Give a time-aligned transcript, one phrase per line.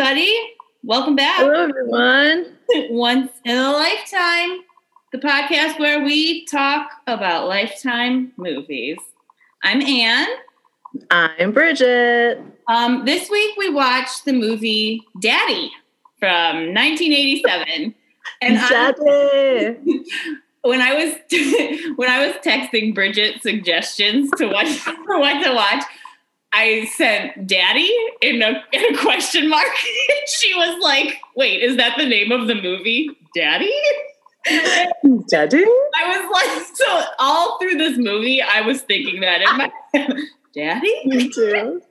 [0.00, 0.38] everybody.
[0.84, 1.40] Welcome back.
[1.40, 2.56] Hello, everyone.
[2.90, 4.60] Once in a lifetime,
[5.10, 8.96] the podcast where we talk about lifetime movies.
[9.64, 10.28] I'm Anne.
[11.10, 12.40] I'm Bridget.
[12.68, 15.72] Um, this week we watched the movie Daddy
[16.20, 17.92] from 1987,
[18.40, 20.04] and Daddy.
[20.62, 21.14] when I was
[21.96, 25.82] when I was texting Bridget suggestions to watch for what to watch,
[26.52, 27.90] I sent "Daddy"
[28.22, 29.68] in a in a question mark.
[30.26, 33.72] she was like, "Wait, is that the name of the movie, Daddy?"
[35.30, 35.64] Daddy?
[35.94, 39.70] I was like, so all through this movie, I was thinking that in my
[40.54, 40.94] Daddy.
[41.04, 41.82] Me too.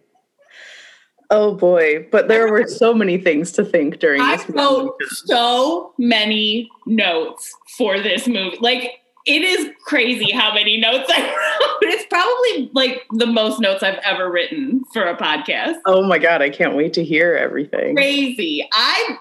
[1.29, 5.93] Oh boy, but there were so many things to think during I this wrote so
[5.97, 8.57] many notes for this movie.
[8.61, 11.91] Like it is crazy how many notes I wrote.
[11.91, 15.75] It's probably like the most notes I've ever written for a podcast.
[15.85, 17.95] Oh my god, I can't wait to hear everything.
[17.95, 18.67] Crazy.
[18.71, 19.17] I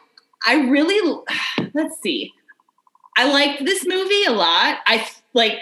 [0.47, 1.23] I really
[1.75, 2.33] let's see.
[3.17, 4.79] I liked this movie a lot.
[4.87, 5.59] I like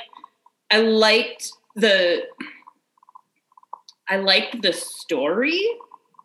[0.70, 2.24] I liked the
[4.08, 5.60] I liked the story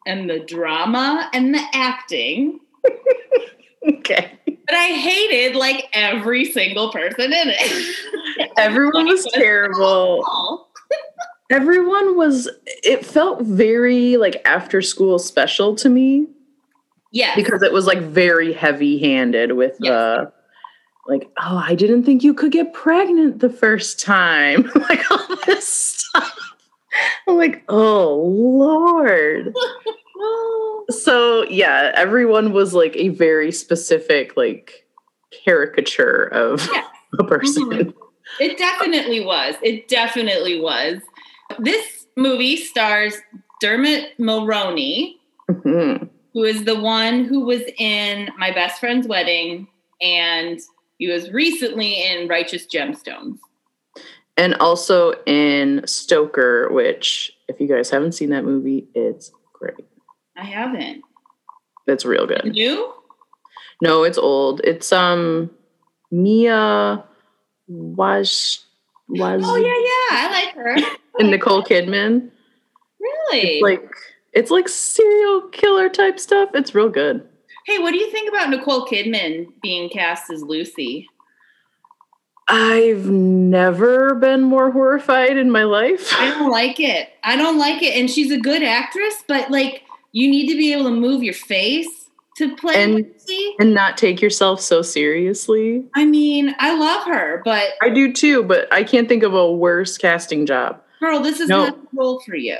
[0.05, 2.59] and the drama and the acting.
[3.87, 4.31] Okay.
[4.45, 8.51] But I hated like every single person in it.
[8.57, 10.67] Everyone was terrible.
[11.51, 12.47] Everyone was
[12.83, 16.27] it felt very like after school special to me
[17.11, 17.35] Yeah.
[17.35, 19.89] because it was like very heavy-handed with Yes.
[19.91, 20.31] the
[21.07, 25.67] like oh i didn't think you could get pregnant the first time like all this
[25.67, 26.37] stuff
[27.27, 29.51] i'm like oh lord
[30.89, 34.85] so yeah everyone was like a very specific like
[35.45, 36.83] caricature of Yeah.
[37.19, 37.93] a person Mhm.
[38.39, 39.55] It definitely was.
[39.63, 40.99] It definitely was.
[41.57, 43.17] This movie stars
[43.59, 45.15] Dermot Mulroney,
[45.49, 46.07] Mhm.
[46.33, 49.67] who is the one who was in My Best Friend's Wedding,
[49.99, 50.59] and
[50.99, 53.39] he was recently in Righteous Gemstones.
[54.37, 59.73] and also in stoker which if you guys haven't seen that movie it's great
[60.39, 61.03] I haven't.
[61.87, 62.93] it's real good New?
[63.81, 64.61] No, it's old.
[64.63, 65.49] It's um
[66.11, 67.03] Mia
[67.67, 68.65] was
[69.07, 70.27] was Oh yeah, yeah.
[70.27, 70.95] I like her.
[71.19, 72.29] and Nicole Kidman.
[72.99, 73.41] Really?
[73.41, 73.91] It's like
[74.33, 76.49] it's like serial killer type stuff.
[76.53, 77.27] It's real good.
[77.65, 81.07] hey, what do you think about Nicole Kidman being cast as Lucy?
[82.47, 86.11] I've never been more horrified in my life.
[86.17, 87.09] I don't like it.
[87.23, 87.95] I don't like it.
[87.95, 91.33] And she's a good actress, but like you need to be able to move your
[91.33, 91.87] face
[92.37, 93.55] to play And- Lucy.
[93.59, 95.83] and not take yourself so seriously.
[95.95, 99.51] I mean, I love her, but I do too, but I can't think of a
[99.51, 100.81] worse casting job.
[101.01, 101.65] girl, this is No.
[101.65, 102.57] not the role for you.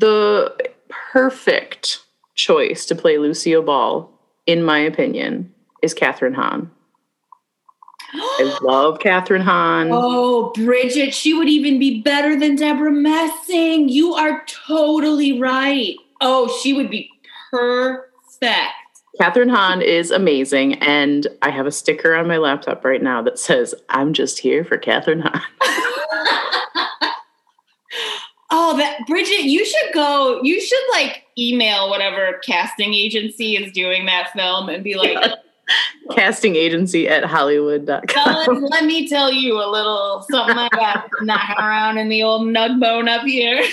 [0.00, 0.54] The
[0.88, 2.00] perfect
[2.34, 4.10] choice to play Lucille Ball,
[4.46, 6.70] in my opinion, is Kathryn Hahn.
[8.12, 9.88] I love Kathryn Hahn.
[9.92, 13.88] oh, Bridget, she would even be better than Debra Messing.
[13.88, 15.96] You are totally right.
[16.26, 17.10] Oh, she would be
[17.50, 18.72] perfect.
[19.20, 23.38] Kathryn Hahn is amazing, and I have a sticker on my laptop right now that
[23.38, 25.42] says, I'm just here for Kathryn Hahn.
[28.50, 30.40] oh, that Bridget, you should go.
[30.42, 35.18] You should like email whatever casting agency is doing that film and be like,
[36.10, 38.62] Casting agency at Hollywood.com.
[38.64, 42.78] Let me tell you a little something I got knocking around in the old nug
[42.80, 43.64] bone up here.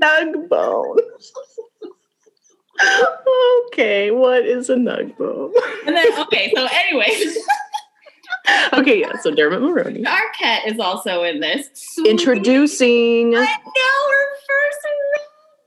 [0.00, 0.98] Nug bone.
[3.68, 5.52] Okay, what is a nug bone?
[5.86, 7.38] And then, okay, so anyways.
[8.72, 10.04] okay, yeah, so Dermot Mulroney.
[10.04, 11.68] Arquette is also in this.
[11.74, 12.08] Sweet.
[12.08, 14.86] Introducing I know her first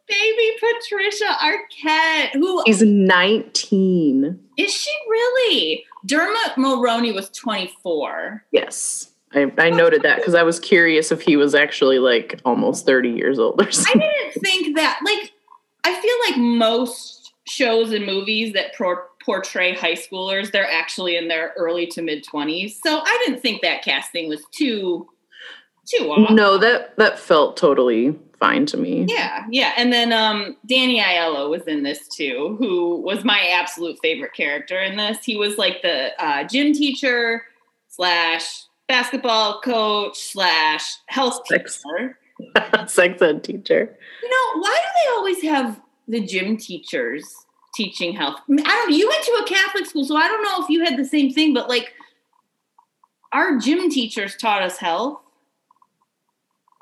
[0.09, 2.33] baby Patricia Arquette.
[2.33, 4.39] Who He's 19.
[4.57, 5.85] is she really?
[6.05, 8.45] Dermot Mulroney was 24.
[8.51, 9.11] Yes.
[9.33, 13.09] I, I noted that because I was curious if he was actually like almost 30
[13.11, 14.01] years old or something.
[14.01, 15.31] I didn't think that, like,
[15.83, 21.27] I feel like most shows and movies that pro- portray high schoolers, they're actually in
[21.27, 22.75] their early to mid 20s.
[22.83, 25.07] So I didn't think that casting was too,
[25.85, 26.31] too off.
[26.31, 29.05] No, that that felt totally fine to me.
[29.07, 29.73] Yeah, yeah.
[29.77, 34.79] And then um Danny Aiello was in this too, who was my absolute favorite character
[34.79, 35.23] in this.
[35.23, 37.43] He was like the uh, gym teacher
[37.87, 42.17] slash basketball coach slash health teacher.
[42.87, 43.97] Sex ed teacher.
[44.23, 47.25] You know, why do they always have the gym teachers
[47.73, 48.39] teaching health?
[48.49, 50.97] I, don't you went to a Catholic school, so I don't know if you had
[50.97, 51.93] the same thing, but like
[53.31, 55.19] our gym teachers taught us health.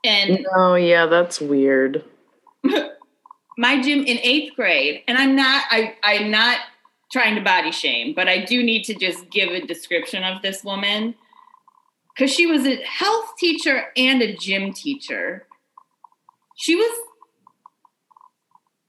[0.04, 2.04] And Oh yeah, that's weird.
[3.58, 6.60] my gym in eighth grade, and I'm not I I'm not
[7.12, 10.64] trying to body shame, but I do need to just give a description of this
[10.64, 11.16] woman
[12.16, 15.47] because she was a health teacher and a gym teacher.
[16.58, 16.92] She was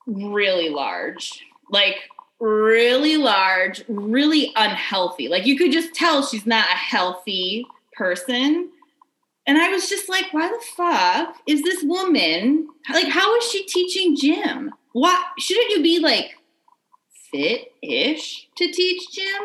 [0.06, 1.96] really large, like
[2.40, 5.28] really large, really unhealthy.
[5.28, 8.70] Like you could just tell she's not a healthy person.
[9.46, 13.64] And I was just like, why the fuck is this woman like how is she
[13.66, 14.72] teaching gym?
[14.92, 16.36] Why shouldn't you be like
[17.30, 19.42] fit-ish to teach gym?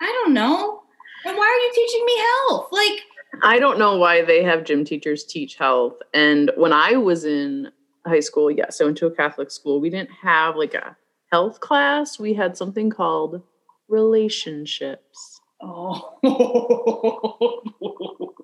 [0.00, 0.82] I don't know.
[1.26, 2.68] And why are you teaching me health?
[2.72, 3.00] Like
[3.42, 5.96] I don't know why they have gym teachers teach health.
[6.14, 7.70] And when I was in
[8.06, 9.80] high school, yes, I went to a Catholic school.
[9.80, 10.96] We didn't have like a
[11.30, 12.18] health class.
[12.18, 13.42] We had something called
[13.88, 15.40] relationships.
[15.60, 16.18] Oh.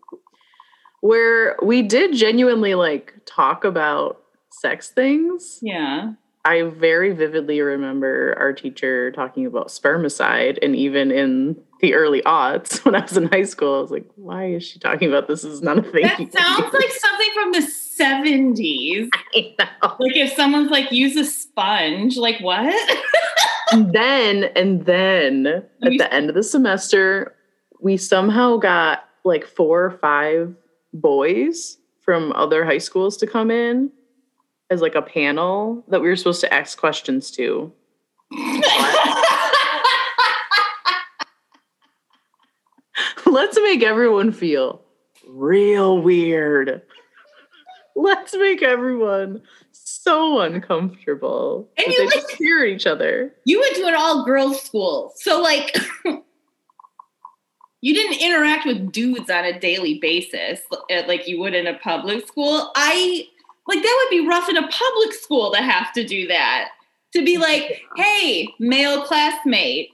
[1.02, 5.58] where we did genuinely like talk about sex things.
[5.60, 6.12] yeah.
[6.44, 12.84] I very vividly remember our teacher talking about spermicide, and even in the early aughts
[12.84, 15.44] when I was in high school, I was like, "Why is she talking about this?
[15.44, 19.08] Is not a thing." That sounds like something from the 70s.
[19.34, 19.96] I know.
[20.00, 22.74] Like if someone's like use a sponge, like what?
[23.72, 27.34] And then, and then at the end of the semester,
[27.80, 30.54] we somehow got like four or five
[30.92, 33.90] boys from other high schools to come in
[34.68, 37.72] as like a panel that we were supposed to ask questions to.
[43.34, 44.82] Let's make everyone feel
[45.26, 46.82] real weird.
[47.96, 49.42] Let's make everyone
[49.72, 51.68] so uncomfortable.
[51.78, 53.34] And that you they like- just stare each other.
[53.44, 55.12] you went to an all girls school.
[55.16, 55.76] So like
[57.80, 61.78] you didn't interact with dudes on a daily basis uh, like you would in a
[61.78, 62.70] public school.
[62.76, 63.26] I
[63.66, 66.70] like that would be rough in a public school to have to do that.
[67.14, 69.90] To be like, "Hey, male classmate,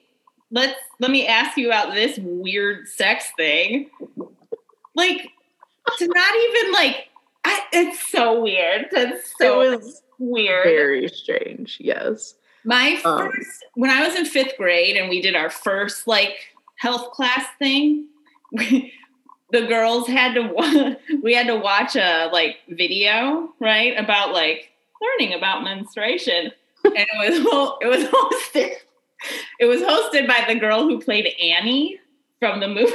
[0.51, 3.91] let's let me ask you about this weird sex thing."
[4.95, 5.29] Like
[5.99, 7.09] to not even like
[7.45, 8.89] I, it's so weird.
[8.93, 10.65] It's so it was weird.
[10.65, 11.79] very strange.
[11.81, 12.35] Yes.
[12.65, 16.37] My Um, first, when I was in fifth grade and we did our first like
[16.77, 18.07] health class thing,
[18.53, 18.91] the
[19.67, 25.63] girls had to we had to watch a like video right about like learning about
[25.63, 26.51] menstruation,
[26.85, 27.09] and it
[27.47, 28.73] was it was hosted
[29.61, 31.99] it was hosted by the girl who played Annie
[32.41, 32.93] from the movie,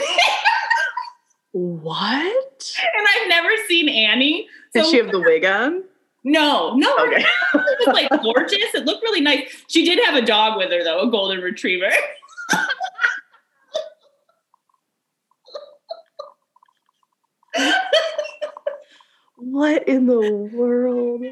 [1.52, 2.72] What?
[2.98, 4.48] and I've never seen Annie.
[4.74, 5.84] Did she have the wig on?
[6.24, 7.26] No, no, Okay.
[7.54, 8.74] it was like gorgeous.
[8.74, 9.54] It looked really nice.
[9.68, 11.90] She did have a dog with her though, a golden retriever.
[19.38, 21.24] What in the world?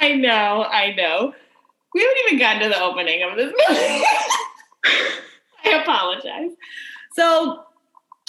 [0.00, 1.34] I know, I know.
[1.94, 4.04] We haven't even gotten to the opening of this movie.
[5.64, 6.50] I apologize.
[7.14, 7.64] So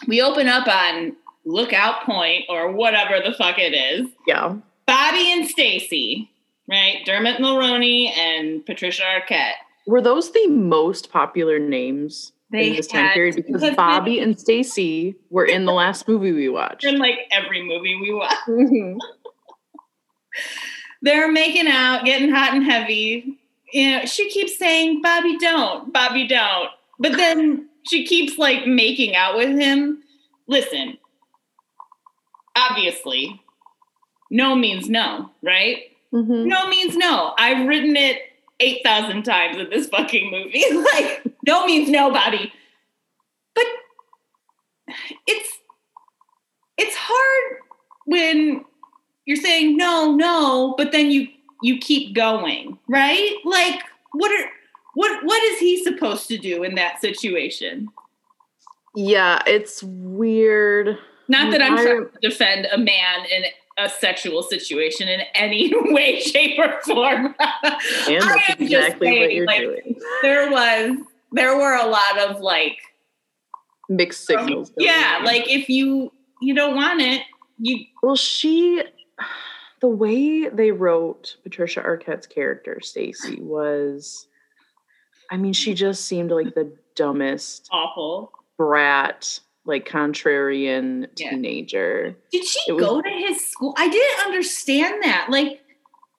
[0.07, 1.15] we open up on
[1.45, 4.07] Lookout Point or whatever the fuck it is.
[4.27, 4.55] Yeah.
[4.87, 6.29] Bobby and Stacy,
[6.69, 6.97] right?
[7.05, 9.53] Dermot Mulroney and Patricia Arquette.
[9.87, 13.35] Were those the most popular names in this time period?
[13.35, 16.83] Because because Bobby they- and Stacy were in the last movie we watched.
[16.83, 18.33] in like every movie we watch.
[18.47, 18.97] Mhm.
[21.01, 23.37] they're making out, getting hot and heavy.
[23.73, 26.69] You know, she keeps saying, Bobby, don't, Bobby, don't.
[26.99, 30.03] But then she keeps like making out with him.
[30.47, 30.97] Listen,
[32.55, 33.41] obviously,
[34.29, 35.83] no means no, right?
[36.13, 36.45] Mhm.
[36.45, 37.33] No means no.
[37.37, 38.21] I've written it
[38.59, 40.63] 8,000 times in this fucking movie.
[40.93, 42.51] like, no means no, Bobby.
[43.55, 43.65] But
[45.27, 45.49] it's
[46.77, 47.59] it's hard
[48.05, 48.65] when
[49.25, 51.27] you're saying no, no, but then you
[51.61, 53.35] you keep going, right?
[53.45, 53.81] Like
[54.13, 54.49] what are
[54.95, 57.87] what what is he supposed to do in that situation?
[58.95, 60.97] Yeah, it's weird.
[61.27, 63.43] Not that I'm I- trying to defend a man in
[63.77, 67.27] a sexual situation in any way, shape, or form.
[67.27, 67.69] And I
[68.09, 68.27] that's am
[68.57, 69.99] just exactly what saying, you're like, doing.
[70.21, 70.97] there was
[71.31, 72.77] there were a lot of like
[73.89, 74.71] Mixed signals.
[74.77, 75.25] yeah on.
[75.25, 77.21] like if you you don't want it
[77.59, 78.83] you Well, she,
[79.81, 84.27] the way they wrote Patricia Arquette's character, Stacy, was,
[85.31, 91.31] I mean, she just seemed like the dumbest awful brat, like contrarian Yeah.
[91.31, 92.15] teenager.
[92.31, 95.61] did she It was- go to his school i didn't understand that like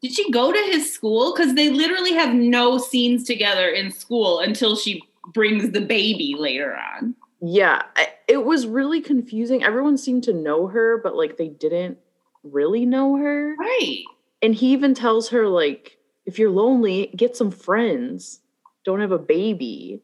[0.00, 4.38] did she go to his school because they literally have no scenes together in school
[4.40, 5.02] until she
[5.34, 7.82] brings the baby later on Yeah,
[8.28, 9.62] it was really confusing.
[9.64, 11.98] Everyone seemed to know her, but like they didn't
[12.42, 13.54] really know her.
[13.56, 14.04] right
[14.40, 18.40] And he even tells her, like, if you're lonely, get some friends.
[18.84, 20.02] Don't have a baby.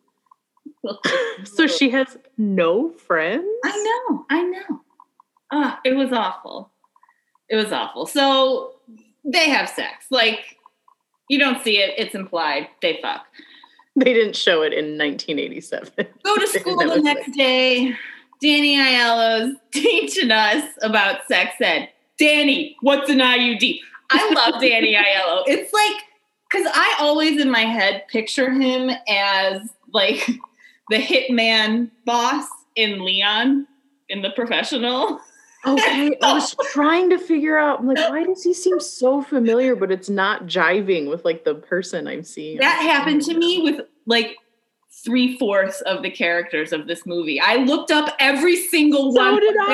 [1.45, 3.47] so she has no friends?
[3.65, 4.81] I know, I know.
[5.51, 6.71] Ah, it was awful.
[7.49, 8.07] It was awful.
[8.07, 8.75] So
[9.25, 10.07] they have sex.
[10.11, 10.59] Like
[11.29, 12.69] you don't see it, it's implied.
[12.83, 13.27] They fuck.
[13.97, 16.07] They didn't show it in 1987.
[16.23, 17.97] Go to school the next day.
[18.41, 21.89] Danny Aiello's teaching us about sex ed.
[22.19, 23.81] Danny, what's an IUD?
[24.11, 25.45] I love Danny Aiello.
[25.47, 26.03] It's like
[26.51, 30.27] because I always in my head picture him as like
[30.91, 33.67] the hitman boss in Leon
[34.09, 35.21] in the professional.
[35.67, 37.81] Okay, I was trying to figure out.
[37.81, 39.77] I'm like, why does he seem so familiar?
[39.77, 42.59] But it's not jiving with like the person I'm seeing.
[42.59, 44.37] That happened to me with like
[45.05, 47.41] three fourths of the characters of this movie.
[47.41, 49.67] I looked up every single So one did I.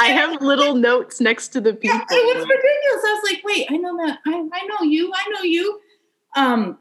[0.00, 1.96] I have little notes next to the people.
[1.96, 3.04] Yeah, it was ridiculous.
[3.04, 4.18] I was like, wait, I know that.
[4.26, 5.12] I, I know you.
[5.14, 5.80] I know you.
[6.36, 6.78] Um,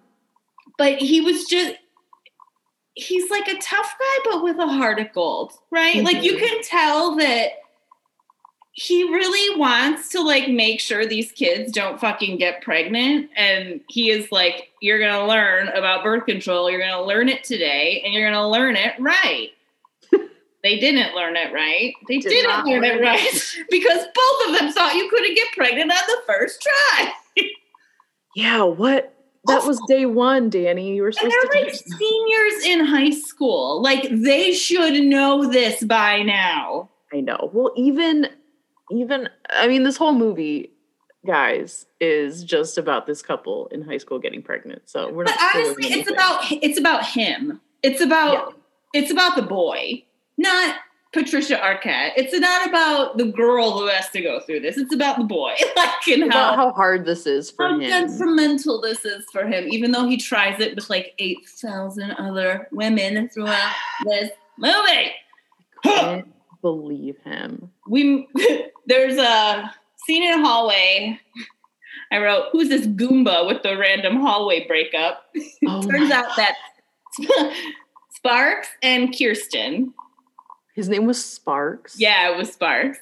[0.78, 1.76] but he was just
[2.96, 6.04] he's like a tough guy, but with a heart of gold, right?
[6.04, 6.40] Like you Mhm.
[6.40, 7.52] can tell that
[8.74, 13.30] he really wants to like make sure these kids don't fucking get pregnant.
[13.36, 18.02] And he is like, you're gonna learn about birth control, you're gonna learn it today,
[18.06, 19.50] and you're gonna learn it right.
[20.64, 21.92] They didn't learn it right.
[22.08, 25.92] They Did didn't learn it right because both of them thought you couldn't get pregnant
[25.92, 27.12] on the first try.
[28.36, 29.12] Yeah, what?
[29.46, 30.94] That was day one, Danny.
[30.96, 31.66] You were And supposed they're to.
[31.66, 33.82] like seniors in high school.
[33.82, 36.92] Like they should know this by now.
[37.12, 37.50] I know.
[37.52, 38.28] Well, even,
[38.92, 39.30] even.
[39.50, 40.72] I mean, this whole movie,
[41.26, 44.84] guys, is just about this couple in high school getting pregnant.
[44.90, 45.50] So we're But not.
[45.52, 46.14] spoiling honestly, it's anything.
[46.14, 47.62] about it's about him.
[47.84, 48.56] It's about
[48.94, 50.04] it's about the boy,
[50.38, 50.76] not
[51.14, 52.12] Patricia Arquette.
[52.16, 54.78] It's not about the girl who has to go through this.
[54.78, 55.54] It's about the boy.
[55.76, 57.90] like and how, how hard this is for how him.
[58.08, 62.68] detrimental this is for him, even though he tries it with like eight thousand other
[62.72, 63.74] women throughout
[64.06, 65.12] this movie.
[66.62, 67.72] Believe him.
[67.88, 68.28] we
[68.86, 69.74] there's a
[70.06, 71.20] scene in a hallway.
[72.12, 75.24] I wrote, "Who's this Goomba with the random hallway breakup?"
[75.68, 76.56] Oh Turns out that
[78.14, 79.94] Sparks and Kirsten.
[80.76, 82.00] his name was Sparks.
[82.00, 83.00] Yeah, it was Sparks.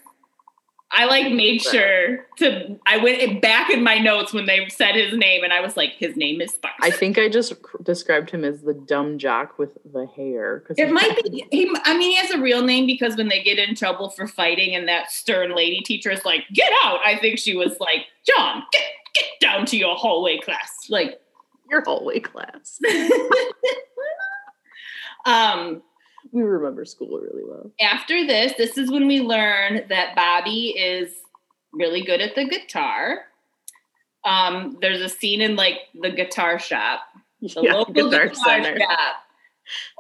[0.91, 2.79] I like made sure to.
[2.87, 5.93] I went back in my notes when they said his name, and I was like,
[5.93, 7.53] "His name is Sparks." I think I just
[7.83, 10.63] described him as the dumb jock with the hair.
[10.77, 11.45] it might be.
[11.51, 14.27] He, I mean, he has a real name because when they get in trouble for
[14.27, 18.07] fighting, and that stern lady teacher is like, "Get out!" I think she was like,
[18.25, 18.81] "John, get
[19.13, 21.19] get down to your hallway class." Like,
[21.69, 22.79] your hallway class.
[25.25, 25.83] um,
[26.31, 27.71] We remember school really well.
[27.81, 31.11] after this, this is when we learn that Bobby is
[31.73, 33.21] really good at the guitar.
[34.25, 37.01] Um, there's a scene in like the guitar shop,
[37.41, 38.77] the Yeah, local Guitar guitar, Center.
[38.79, 39.15] shop,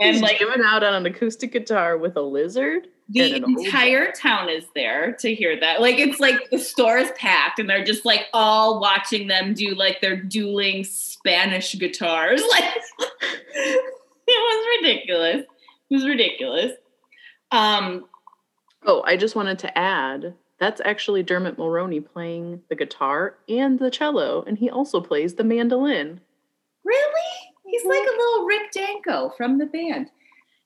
[0.01, 2.87] and He's like jamming out on an acoustic guitar with a lizard.
[3.07, 5.79] the an old entire town is there to hear that.
[5.79, 9.73] Like it's like the store is packed, and they're just like all watching them do
[9.73, 12.41] like their dueling Spanish guitars.
[12.51, 12.75] Like
[14.27, 15.45] it was ridiculous.
[15.89, 16.73] It was ridiculous.
[17.51, 18.05] Um,
[18.85, 23.89] Oh, I just wanted to add that's actually Dermot Mulroney playing the guitar and the
[23.89, 26.19] cello, and he also plays the mandolin.
[26.83, 27.53] Really?
[27.65, 30.09] He's like a little Rick Danko from the band.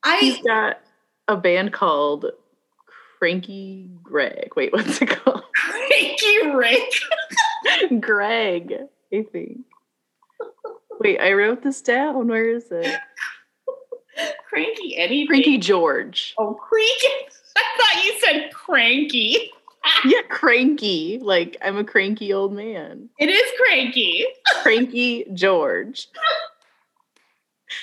[0.04, 0.80] I, He's got
[1.28, 2.26] a band called
[3.18, 4.50] Cranky Greg.
[4.56, 5.44] Wait, what's it called?
[5.54, 6.92] cranky Rick.
[8.00, 8.74] Greg,
[9.12, 9.60] I think.
[10.98, 12.28] Wait, I wrote this down.
[12.28, 12.98] Where is it?
[14.48, 15.26] Cranky anything.
[15.26, 16.34] Cranky George.
[16.38, 17.06] Oh, cranky.
[17.56, 19.50] I thought you said cranky.
[20.06, 21.18] Yeah, cranky.
[21.20, 23.10] Like I'm a cranky old man.
[23.18, 24.24] It is cranky.
[24.62, 26.08] Cranky George.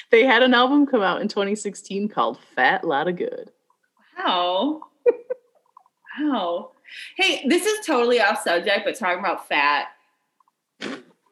[0.09, 3.51] They had an album come out in 2016 called Fat Lot of Good.
[4.17, 4.81] Wow.
[6.19, 6.71] wow.
[7.17, 9.89] Hey, this is totally off subject, but talking about fat.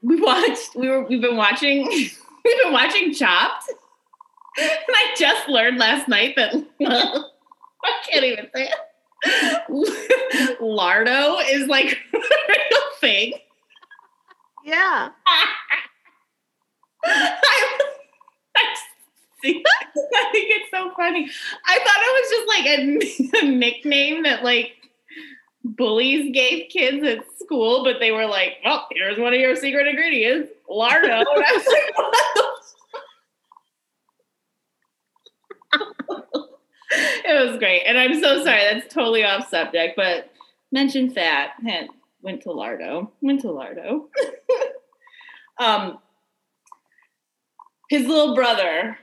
[0.01, 1.85] We watched, we were we've been watching
[2.45, 3.71] we've been watching Chopped.
[4.57, 10.59] I just learned last night that I can't even say it.
[10.61, 13.33] Lardo is like a real thing.
[14.65, 15.09] Yeah.
[17.05, 17.37] I,
[18.57, 18.75] I,
[19.41, 21.29] see, I think it's so funny.
[21.65, 24.73] I thought it was just like a, a nickname that like
[25.63, 29.87] bullies gave kids at school, but they were like, "Well, here's one of your secret
[29.87, 32.48] ingredients, lardo." And I was like, "What the?"
[37.29, 38.62] It was great, and I'm so sorry.
[38.62, 40.31] That's totally off subject, but
[40.71, 41.51] mentioned fat.
[41.65, 41.88] Had,
[42.21, 43.09] went to lardo.
[43.21, 44.05] Went to lardo.
[45.59, 46.00] Um,
[47.89, 48.98] his little brother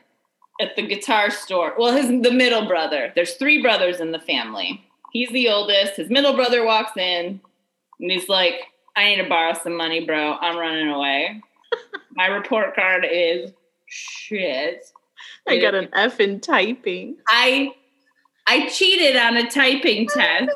[0.60, 1.74] at the guitar store.
[1.78, 3.12] Well, his the middle brother.
[3.14, 4.82] There's three brothers in the family.
[5.12, 5.96] He's the oldest.
[5.96, 7.40] His middle brother walks in
[8.00, 8.54] and he's like,
[8.96, 10.36] I need to borrow some money, bro.
[10.40, 11.42] I'm running away.
[12.12, 13.52] My report card is
[13.86, 14.86] shit.
[15.46, 17.16] I got an F in typing.
[17.28, 17.74] I
[18.46, 20.50] I cheated on a typing oh, test.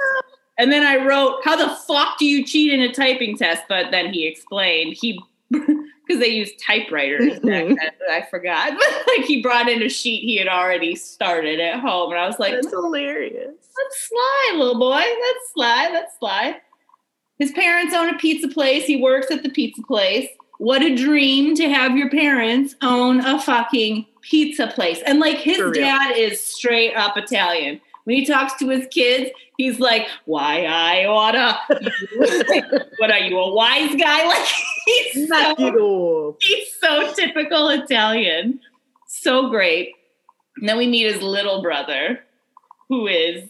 [0.59, 3.65] And then I wrote, How the fuck do you cheat in a typing test?
[3.69, 5.21] But then he explained he
[5.51, 7.79] because they use typewriters back then.
[8.11, 8.73] I forgot.
[8.73, 12.13] But like he brought in a sheet he had already started at home.
[12.13, 13.55] And I was like, That's hilarious.
[13.77, 14.99] That's sly, little boy.
[14.99, 15.89] That's sly.
[15.93, 16.61] That's sly.
[17.39, 18.85] His parents own a pizza place.
[18.85, 20.29] He works at the pizza place.
[20.61, 25.01] What a dream to have your parents own a fucking pizza place.
[25.07, 27.81] And like his dad is straight up Italian.
[28.05, 31.59] When he talks to his kids, he's like, "Why I oughta?
[32.99, 34.49] what are you, a wise guy?" Like
[34.85, 38.61] he's so, he's so typical Italian,
[39.07, 39.95] so great.
[40.59, 42.21] And then we meet his little brother,
[42.91, 43.49] who is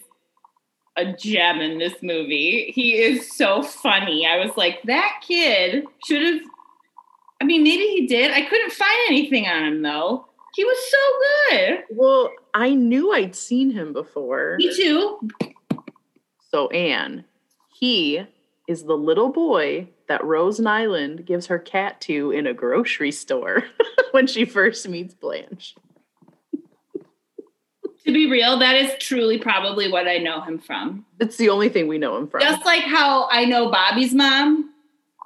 [0.97, 2.71] a gem in this movie.
[2.73, 4.27] He is so funny.
[4.27, 6.50] I was like, that kid should have.
[7.41, 8.33] I mean, maybe he did.
[8.33, 10.27] I couldn't find anything on him though.
[10.55, 10.99] He was so
[11.51, 11.85] good.
[11.91, 14.57] Well, I knew I'd seen him before.
[14.59, 15.29] Me too.
[16.51, 17.25] So, Anne,
[17.73, 18.27] he
[18.67, 23.63] is the little boy that Rose Nylund gives her cat to in a grocery store
[24.11, 25.77] when she first meets Blanche.
[28.05, 31.07] to be real, that is truly probably what I know him from.
[31.21, 32.41] It's the only thing we know him from.
[32.41, 34.73] Just like how I know Bobby's mom.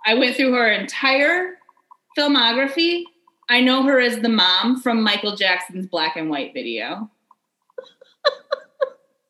[0.06, 1.54] I went through her entire
[2.16, 3.04] filmography
[3.48, 7.10] I know her as the mom from Michael Jackson's black and white video.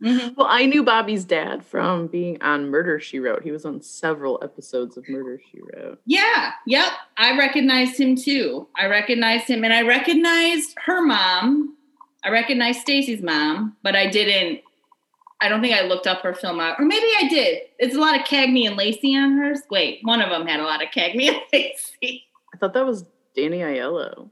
[0.03, 0.35] mm-hmm.
[0.37, 3.43] Well, I knew Bobby's dad from being on Murder She Wrote.
[3.43, 6.01] He was on several episodes of Murder She Wrote.
[6.07, 6.93] Yeah, yep.
[7.17, 8.69] I recognized him too.
[8.77, 11.77] I recognized him and I recognized her mom.
[12.23, 14.61] I recognized Stacy's mom, but I didn't
[15.41, 17.63] I don't think I looked up her film out, or maybe I did.
[17.79, 19.61] It's a lot of Cagney and Lacey on hers.
[19.71, 22.25] Wait, one of them had a lot of Cagney and Lacey.
[22.65, 23.05] I thought that was
[23.37, 24.31] Danny Aiello.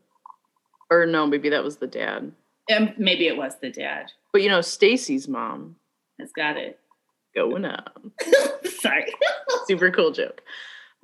[0.91, 2.33] Or no, maybe that was the dad.
[2.75, 4.07] Um, maybe it was the dad.
[4.33, 5.77] But you know, Stacy's mom
[6.19, 6.81] has got it
[7.35, 8.01] going up.
[8.81, 9.13] Sorry.
[9.67, 10.41] Super cool joke.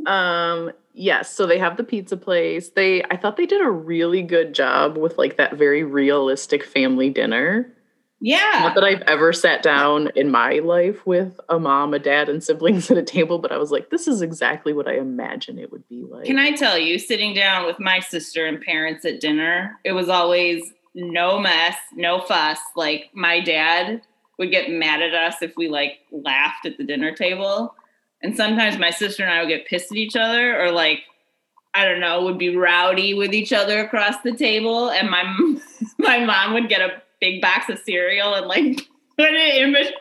[0.06, 2.70] Um, yes, so they have the pizza place.
[2.70, 7.10] They I thought they did a really good job with like that very realistic family
[7.10, 7.70] dinner.
[8.20, 8.60] Yeah.
[8.60, 12.42] Not that I've ever sat down in my life with a mom, a dad, and
[12.42, 15.70] siblings at a table, but I was like, this is exactly what I imagine it
[15.70, 16.24] would be like.
[16.24, 20.08] Can I tell you, sitting down with my sister and parents at dinner, it was
[20.08, 22.58] always no mess, no fuss.
[22.74, 24.02] Like my dad
[24.38, 27.74] would get mad at us if we like laughed at the dinner table.
[28.22, 31.00] And sometimes my sister and I would get pissed at each other or like
[31.74, 35.22] I don't know, would be rowdy with each other across the table and my
[35.98, 38.76] my mom would get a big box of cereal and like
[39.16, 39.92] put it in machine.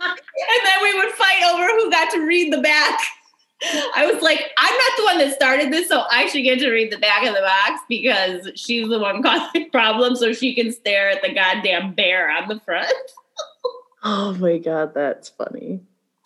[0.00, 3.00] and then we would fight over who got to read the back.
[3.94, 6.70] I was like, I'm not the one that started this, so I should get to
[6.70, 10.72] read the back of the box because she's the one causing problems, so she can
[10.72, 12.92] stare at the goddamn bear on the front.
[14.04, 15.80] oh my god, that's funny.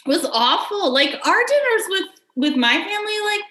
[0.05, 0.93] It was awful.
[0.93, 3.45] Like our dinners with with my family, like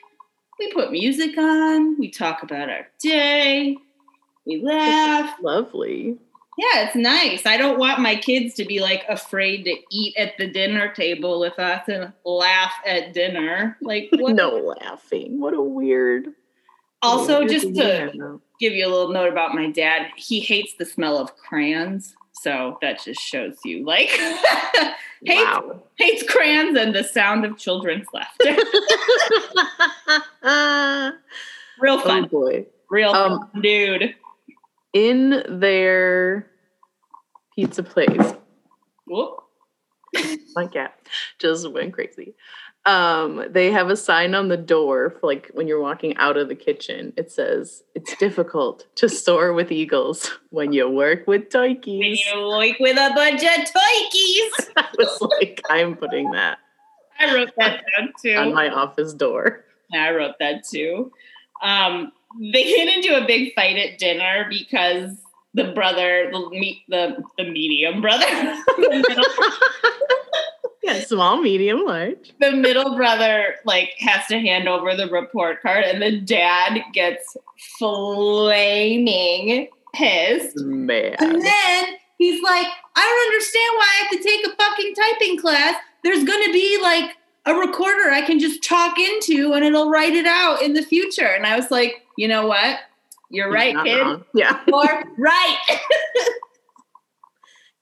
[0.60, 3.78] we put music on, we talk about our day,
[4.50, 5.36] we laugh.
[5.42, 6.18] Lovely.
[6.58, 7.46] Yeah, it's nice.
[7.46, 11.40] I don't want my kids to be like afraid to eat at the dinner table
[11.40, 13.78] with us and laugh at dinner.
[13.82, 15.40] Like no laughing.
[15.40, 16.34] What a weird.
[17.02, 20.84] Also, weird just to give you a little note about my dad, he hates the
[20.84, 22.16] smell of crayons.
[22.34, 24.10] So that just shows you like
[25.26, 25.82] hates, wow.
[25.98, 28.58] hates crayons and the sound of children's laughter.
[31.80, 32.26] Real fun.
[32.26, 32.66] Oh boy.
[32.90, 34.16] Real um, fun, dude
[34.94, 36.48] in their
[37.56, 38.34] pizza place.
[39.08, 39.44] Whoop.
[40.56, 40.98] My cat
[41.40, 42.36] just went crazy.
[42.86, 46.48] Um, they have a sign on the door for like when you're walking out of
[46.48, 47.14] the kitchen.
[47.18, 52.00] It says it's difficult to soar with eagles when you work with toikies.
[52.00, 54.70] When you work with a bunch of toikies.
[54.78, 56.58] I was like, I'm putting that.
[57.20, 58.36] I wrote that down too.
[58.36, 59.66] On my office door.
[59.94, 61.12] I wrote that too.
[61.62, 65.18] Um, they get into a big fight at dinner because
[65.54, 68.26] the brother, the meet the the medium brother,
[70.84, 72.34] yeah, small, medium, large.
[72.40, 77.36] The middle brother like has to hand over the report card, and the dad gets
[77.78, 80.58] flaming pissed.
[80.58, 81.86] Man, and then
[82.18, 85.76] he's like, "I don't understand why I have to take a fucking typing class.
[86.04, 87.16] There's going to be like
[87.46, 91.26] a recorder I can just talk into and it'll write it out in the future.
[91.26, 92.80] And I was like, you know what?
[93.32, 94.02] You're right, Not kid.
[94.02, 94.26] wrong.
[94.34, 94.60] Yeah.
[94.68, 95.58] You're right.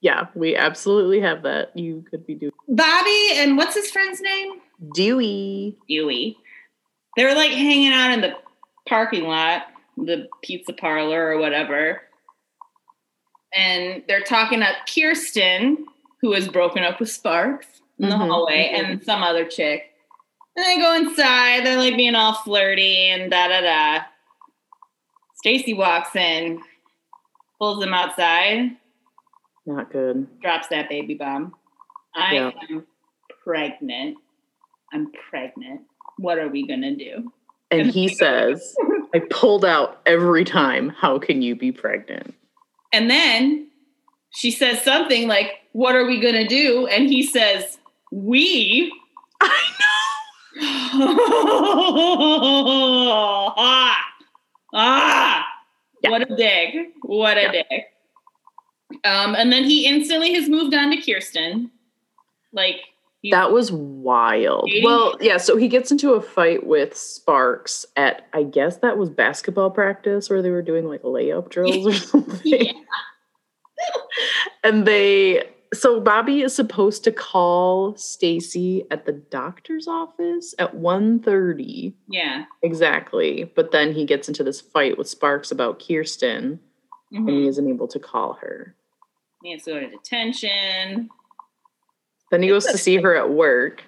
[0.00, 1.76] Yeah, we absolutely have that.
[1.76, 4.60] You could be doing Bobby and what's his friend's name?
[4.94, 5.76] Dewey.
[5.88, 6.38] Dewey.
[7.16, 8.34] They were like hanging out in the
[8.88, 9.62] parking lot,
[9.96, 12.02] the pizza parlor or whatever.
[13.52, 15.84] And they're talking up Kirsten,
[16.20, 17.66] who has broken up with Sparks
[17.98, 18.78] in the Mhm, hallway, mhm.
[18.90, 19.94] and some other chick.
[20.54, 24.04] And they go inside, they're like being all flirty and da da da.
[25.48, 26.60] Stacy walks in,
[27.58, 28.76] pulls them outside,
[29.64, 30.26] Not good.
[30.42, 31.54] drops that baby bomb.
[32.14, 32.50] I Yeah.
[32.68, 32.86] am
[33.42, 34.18] pregnant.
[34.92, 35.80] I'm pregnant.
[36.18, 37.32] What are we gonna do?
[37.70, 38.76] And he says,
[39.14, 40.90] I pulled out every time.
[40.90, 42.34] How can you be pregnant?
[42.92, 43.68] And then
[44.34, 46.86] she says something like, What are we gonna do?
[46.88, 47.78] And he says,
[48.12, 48.92] We.
[49.40, 49.62] I
[50.58, 50.74] know.
[54.74, 55.44] ah.
[56.02, 56.10] Yeah.
[56.10, 56.92] What a dig.
[57.02, 57.52] What a Yeah.
[57.52, 57.92] dick.
[59.04, 61.70] Um, and then he instantly has moved on to Kirsten.
[62.52, 62.76] Like,
[63.32, 64.70] That was wild.
[64.84, 69.10] Well, yeah, so he gets into a fight with Sparks at I guess that was
[69.10, 72.84] basketball practice where they were doing like layup drills or something.
[74.64, 81.94] And they so Bobby is supposed to call Stacy at the doctor's office at 1:30
[82.08, 82.44] yeah.
[82.62, 86.60] exactly, but then he gets into this fight with Sparks about Kirsten
[87.12, 87.30] and Mhm.
[87.30, 88.74] he isn't able to call her.
[89.42, 91.08] He has to go to detention.
[92.30, 93.84] Then he goes to see her at work.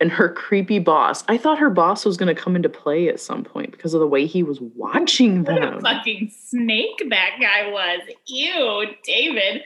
[0.00, 1.24] And her creepy boss.
[1.28, 4.00] I thought her boss was going to come into play at some point because of
[4.00, 5.80] the way he was watching What a them.
[5.80, 8.00] fucking snake that guy was.
[8.26, 9.62] Ew, David.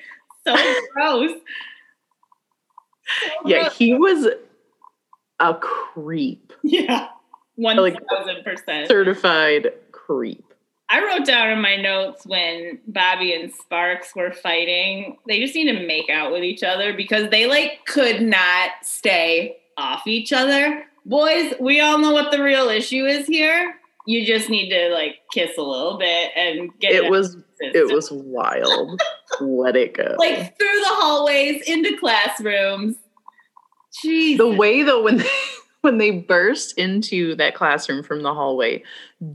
[0.56, 1.30] So gross.
[1.32, 3.76] So Yeah, gross.
[3.76, 4.28] he was
[5.40, 7.08] a creep, Yeah.
[7.56, 8.88] One Like- thousand percent.
[8.88, 10.44] certified creep.
[10.90, 15.70] I wrote down in my notes when Bobby and Sparks were fighting, they just need
[15.70, 20.84] to make out with each other because they like could not stay off each other.
[21.04, 23.74] Boys, we all know what the real issue is here.
[24.08, 27.92] You just need to like kiss a little bit and get It out was it
[27.92, 28.98] was wild.
[29.38, 30.14] Let it go.
[30.16, 32.96] like through the hallways into classrooms.
[34.02, 34.38] Jeez.
[34.38, 35.28] the way though when they
[35.82, 38.82] when they burst into that classroom from the hallway,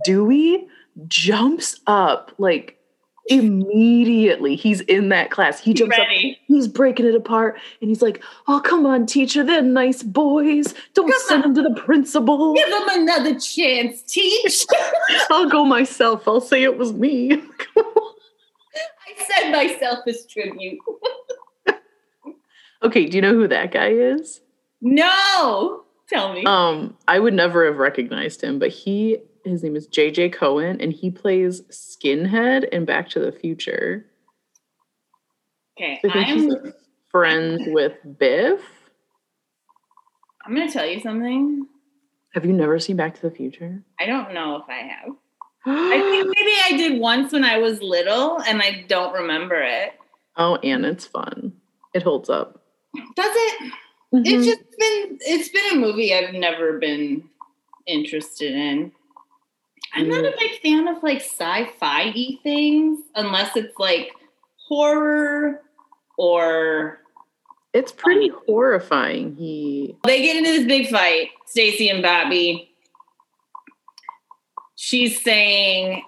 [0.06, 0.68] Dewey
[1.08, 2.80] jumps up like
[3.28, 4.56] immediately.
[4.56, 5.60] He's in that class.
[5.60, 6.08] He jumps up
[6.48, 9.44] he's breaking it apart and he's like, Oh, come on, teacher.
[9.44, 10.74] They're nice boys.
[10.94, 12.54] Don't Come send them to the principal.
[12.54, 14.66] Give them another chance, teach.
[15.30, 16.28] I'll go myself.
[16.28, 17.32] I'll say it was me.
[17.78, 20.80] I said myself this tribute.
[22.84, 24.42] okay, do you know who that guy is?
[24.82, 25.84] No.
[26.10, 26.44] Tell me.
[26.46, 30.92] Um, I would never have recognized him, but he his name is JJ Cohen and
[30.94, 34.06] he plays Skinhead in Back to the Future.
[35.78, 36.74] okay, I think he's I'm
[37.12, 38.62] friends with Biff.
[40.46, 41.68] I'm gonna tell you something.
[42.34, 43.84] Have you never seen Back to the Future?
[44.00, 45.16] I don't know if I have.
[45.66, 49.94] I think maybe I did once when I was little and I don't remember it.
[50.38, 51.54] oh, and it's fun.
[51.94, 52.64] It holds up.
[53.16, 53.74] Does it?
[54.14, 54.22] Mhm.
[54.26, 57.30] It's just been it's been a movie I've never been
[57.88, 58.92] interested in.
[59.96, 64.12] I'm not a big fan of like sci-fi things unless it's like
[64.68, 65.62] horror
[66.18, 67.00] or
[67.74, 69.36] It's pretty horrifying.
[69.36, 72.70] He they get into this big fight, Stacy and Bobby.
[74.76, 76.04] She's saying,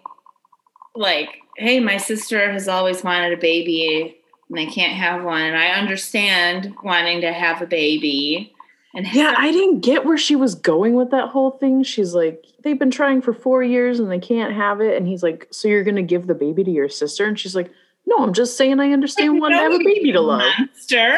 [0.96, 4.18] like, hey, my sister has always wanted a baby
[4.50, 5.42] and I can't have one.
[5.42, 8.55] And I understand wanting to have a baby.
[8.96, 11.84] And Yeah, I didn't get where she was going with that whole thing.
[11.84, 14.96] She's like, they've been trying for four years and they can't have it.
[14.96, 17.26] And he's like, so you're gonna give the baby to your sister?
[17.26, 17.72] And she's like,
[18.06, 20.44] no, I'm just saying I understand wanting to have a baby to love.
[20.60, 21.18] Monster.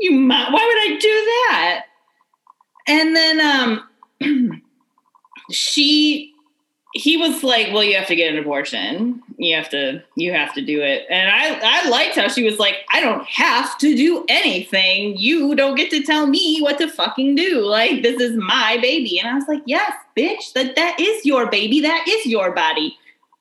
[0.00, 1.84] You mo- why would I do that?
[2.86, 3.80] And then
[4.20, 4.62] um
[5.50, 6.33] she
[6.94, 9.20] he was like, Well, you have to get an abortion.
[9.36, 11.06] You have to you have to do it.
[11.10, 15.16] And I I liked how she was like, I don't have to do anything.
[15.16, 17.62] You don't get to tell me what to fucking do.
[17.62, 19.18] Like this is my baby.
[19.18, 21.80] And I was like, Yes, bitch, that that is your baby.
[21.80, 22.96] That is your body.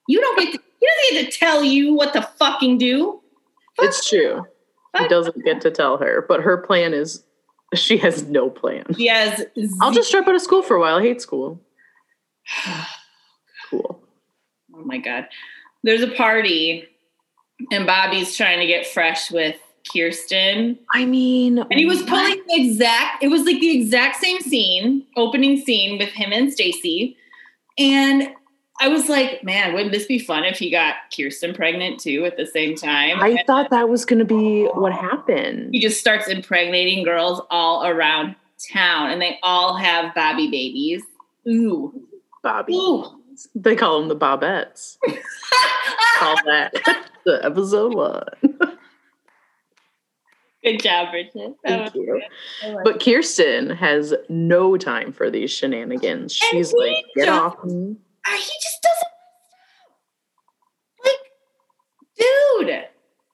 [0.08, 3.22] You don't get to he doesn't get to tell you what to fucking do.
[3.80, 4.46] It's true.
[4.98, 7.24] He doesn't get to tell her, but her plan is
[7.74, 8.86] she has no plan.
[8.96, 9.46] She has
[9.82, 10.98] I'll just drop out of school for a while.
[10.98, 11.62] I hate school.
[13.82, 14.00] Cool.
[14.76, 15.28] Oh my god.
[15.84, 16.88] There's a party
[17.72, 19.58] and Bobby's trying to get fresh with
[19.94, 20.80] Kirsten.
[20.94, 25.06] I mean, And he was pulling the exact, it was like the exact same scene,
[25.18, 27.18] opening scene with him and Stacy.
[27.78, 28.30] And
[28.80, 32.38] I was like, man, wouldn't this be fun if he got Kirsten pregnant too at
[32.38, 33.20] the same time?
[33.22, 35.70] I And thought that was going to be what happened.
[35.74, 38.36] he just starts impregnating girls all around
[38.72, 41.04] town and they all have Bobby babies.
[41.48, 42.08] Ooh.
[42.42, 42.74] Bobby.
[42.74, 43.06] Ooh.
[43.56, 44.98] They call them the Bobettes.
[46.20, 46.74] Call that
[47.26, 48.24] the episode one.
[50.64, 51.56] Good job, Bridget.
[51.66, 52.06] Thank you.
[52.06, 52.24] good.
[52.64, 56.34] I like But Kirsten has no time for these shenanigans.
[56.34, 57.98] She's like, get off me.
[58.26, 59.08] Uh, he just doesn't
[61.04, 61.18] like
[62.68, 62.86] dude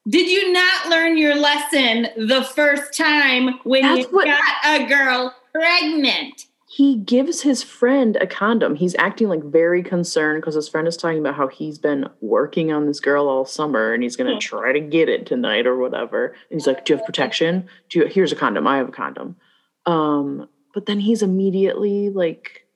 [0.08, 4.88] did you not learn your lesson the first time when That's you what- got a
[4.88, 8.76] girl pregnant He gives his friend a condom.
[8.76, 12.72] He's acting like very concerned because his friend is talking about how he's been working
[12.72, 14.40] on this girl all summer and he's going to Hmm.
[14.58, 16.28] try to get it tonight or whatever.
[16.28, 17.68] And he's like, "Do you have protection?
[17.90, 18.68] Do you here's a condom.
[18.68, 19.36] I have a condom."
[19.88, 22.68] Um, but then he's immediately like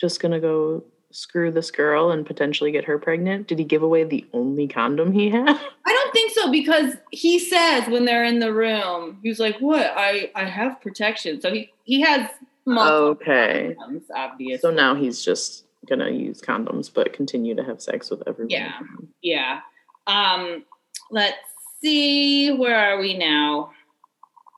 [0.00, 3.46] just going to go screw this girl and potentially get her pregnant.
[3.46, 5.48] Did he give away the only condom he had?
[5.86, 9.92] i don't think so because he says when they're in the room he's like what
[9.96, 12.28] i i have protection so he he has
[12.78, 13.76] Okay.
[13.78, 18.10] condoms, obviously So now he's just going to use condoms but continue to have sex
[18.10, 18.50] with everyone.
[18.50, 18.80] Yeah.
[19.22, 19.60] yeah
[20.06, 20.64] um
[21.10, 21.36] let's
[21.80, 23.70] see where are we now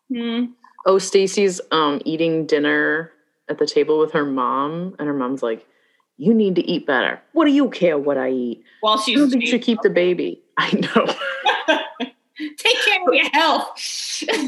[0.09, 0.47] hmm
[0.85, 3.13] Oh, Stacy's um eating dinner
[3.49, 5.67] at the table with her mom, and her mom's like,
[6.17, 7.21] "You need to eat better.
[7.33, 8.65] What do you care what I eat?
[8.81, 11.07] while I don't you she's should keep the baby." I know,
[12.57, 13.69] take care of your health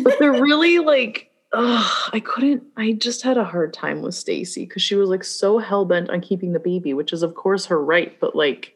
[0.03, 2.64] but they're really like, ugh, I couldn't.
[2.77, 6.11] I just had a hard time with Stacy because she was like so hell bent
[6.11, 8.75] on keeping the baby, which is of course her right, but like,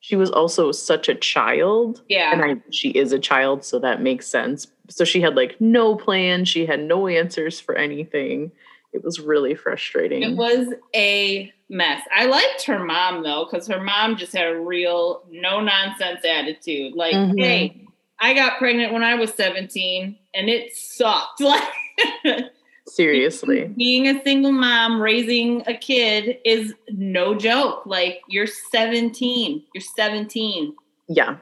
[0.00, 2.02] she was also such a child.
[2.08, 4.66] yeah and I she is a child, so that makes sense.
[4.90, 8.52] So she had like no plan, she had no answers for anything.
[8.92, 10.22] It was really frustrating.
[10.22, 12.02] It was a mess.
[12.14, 16.94] I liked her mom though, because her mom just had a real no nonsense attitude.
[16.94, 17.38] Like, Mhm.
[17.40, 17.86] hey,
[18.20, 21.40] I got pregnant when I was 17 and it sucked.
[21.40, 21.62] Like
[22.86, 23.64] Seriously.
[23.76, 27.86] being a single mom raising a kid is no joke.
[27.86, 29.62] Like you're 17.
[29.74, 30.74] You're 17.
[31.08, 31.36] Yeah.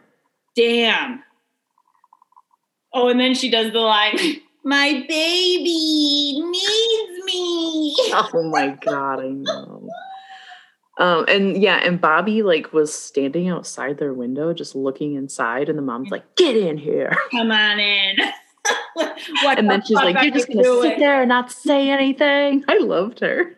[0.55, 1.23] Damn.
[2.95, 4.17] Oh, and then she does the line,
[4.65, 7.95] my baby needs me.
[8.13, 9.89] Oh my god, I know.
[10.99, 15.79] Um, and yeah, and Bobby like was standing outside their window, just looking inside, and
[15.79, 18.17] the mom's like, "Get in here!" come on in.
[19.57, 22.79] And then she's like, "You're just gonna doing?" sit there and not say anything." I
[22.79, 23.57] loved her.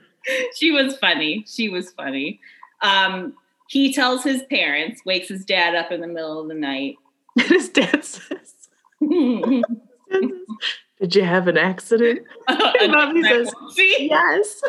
[0.54, 1.44] She was funny.
[1.46, 2.40] She was funny.
[2.80, 3.34] Um,
[3.68, 6.96] he tells his parents, wakes his dad up in the middle of the night.
[7.38, 8.54] And his dad says,
[9.00, 9.64] "Did
[11.14, 13.52] you have an accident?" And Bobby says?
[13.76, 14.62] Yes.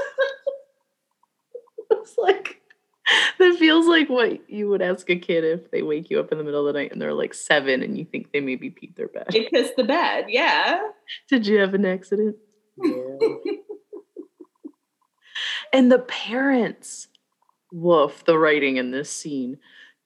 [1.91, 2.54] it's like
[3.39, 6.37] that feels like what you would ask a kid if they wake you up in
[6.37, 8.95] the middle of the night and they're like seven and you think they maybe peed
[8.95, 9.27] their bed.
[9.31, 10.25] They pissed the bed.
[10.29, 10.79] Yeah.
[11.29, 12.35] Did you have an accident?
[12.81, 13.17] Yeah.
[15.73, 17.07] and the parents,
[17.71, 19.57] woof, the writing in this scene.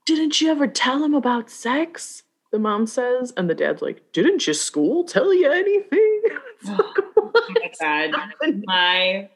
[0.05, 2.23] Didn't you ever tell him about sex?
[2.51, 6.21] The mom says, and the dad's like, "Didn't your school tell you anything?"
[6.67, 8.15] Oh like, Oh my God.
[8.15, 9.29] happening?" My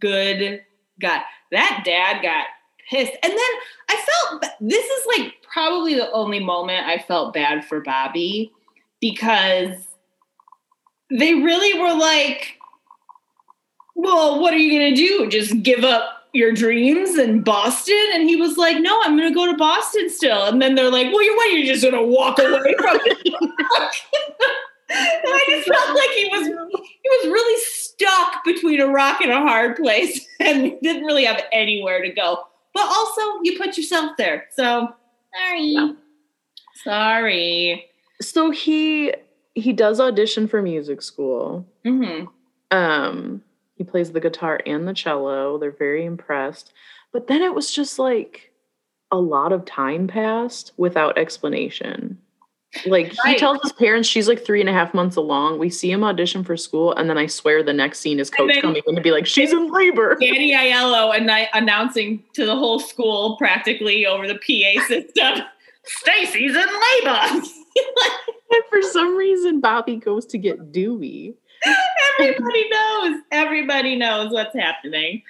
[0.00, 0.62] good
[1.00, 1.22] God.
[1.52, 2.46] That dad got
[2.92, 3.12] pissed.
[3.22, 3.40] And then
[3.88, 8.52] I felt this is like probably the only moment I felt bad for Bobby
[9.00, 9.74] because
[11.10, 12.58] they really were like,
[13.94, 15.28] well, what are you going to do?
[15.28, 18.04] Just give up your dreams in Boston?
[18.12, 20.44] And he was like, no, I'm going to go to Boston still.
[20.44, 21.52] And then they're like, well, you're what?
[21.52, 23.18] You're just going to walk away from it.
[24.92, 29.30] and I just felt like he was he was really stuck between a rock and
[29.30, 32.44] a hard place and didn't really have anywhere to go.
[32.74, 34.46] But also, you put yourself there.
[34.56, 34.88] So,
[35.36, 35.60] sorry.
[35.66, 35.92] Yeah.
[36.84, 37.86] Sorry.
[38.20, 39.12] so he
[39.54, 41.66] he does audition for music school.
[41.84, 42.24] hmm
[42.70, 43.42] Um,
[43.74, 45.58] he plays the guitar and the cello.
[45.58, 46.72] They're very impressed.
[47.12, 48.52] But then it was just like
[49.10, 52.18] a lot of time passed without explanation.
[52.86, 53.34] Like Right.
[53.34, 55.58] he tells his parents she's like three and a half months along.
[55.58, 58.50] We see him audition for school, and then I swear the next scene is coach
[58.52, 60.16] then- coming in to be like, she's in labor.
[60.20, 65.44] Danny Aiello and I announcing to the whole school practically over the PA system,
[65.84, 66.66] Stacy's in
[67.04, 67.42] labor.
[68.54, 71.32] And for some reason, Bobby goes to get Dewey.
[72.20, 73.16] Everybody knows.
[73.30, 75.22] Everybody knows what's happening.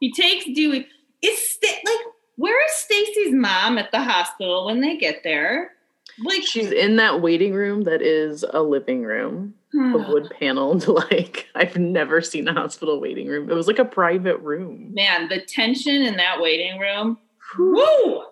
[0.00, 0.88] He takes Dewey.
[1.22, 5.74] Is Sta- like where is Stacy's mom at the hospital when they get there?
[6.24, 9.94] Like She's in that waiting room that is a living room, hmm.
[9.94, 10.86] a wood paneled.
[10.96, 13.50] Like I've never seen a hospital waiting room.
[13.50, 14.92] It was like a private room.
[14.94, 17.18] man, the tension in that waiting room.
[17.58, 18.22] Woo!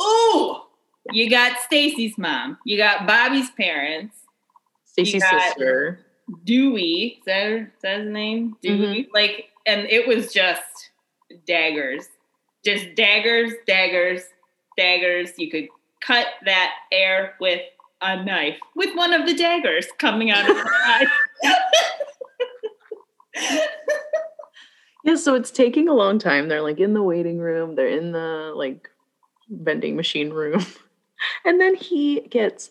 [0.00, 0.56] Ooh!
[1.10, 2.58] You got Stacy's mom.
[2.64, 4.16] You got Bobby's parents.
[4.84, 6.04] Stacy's sister.
[6.44, 7.18] Dewey.
[7.18, 8.56] Is that, is that his name?
[8.62, 9.04] Dewey.
[9.04, 9.10] Mm-hmm.
[9.14, 10.90] Like, and it was just
[11.46, 12.04] daggers.
[12.64, 14.24] Just daggers, daggers,
[14.76, 15.30] daggers.
[15.38, 15.68] You could
[16.00, 17.60] cut that air with
[18.00, 21.06] a knife, with one of the daggers coming out of her eye.
[25.04, 26.48] Yeah, so it's taking a long time.
[26.48, 28.90] They're like in the waiting room, they're in the like
[29.48, 30.64] vending machine room.
[31.44, 32.70] And then he gets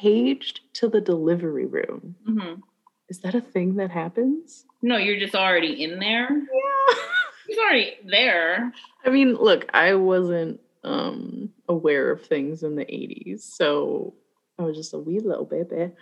[0.00, 2.14] paged to the delivery room.
[2.28, 2.62] Mhm.
[3.08, 4.64] Is that a thing that happens?
[4.82, 6.28] No, you're just already in there.
[6.30, 6.94] Yeah.
[7.48, 8.72] He's already there.
[9.04, 14.14] I mean, look, I wasn't um aware of things in the 80s, so
[14.58, 15.92] I was just a wee little baby.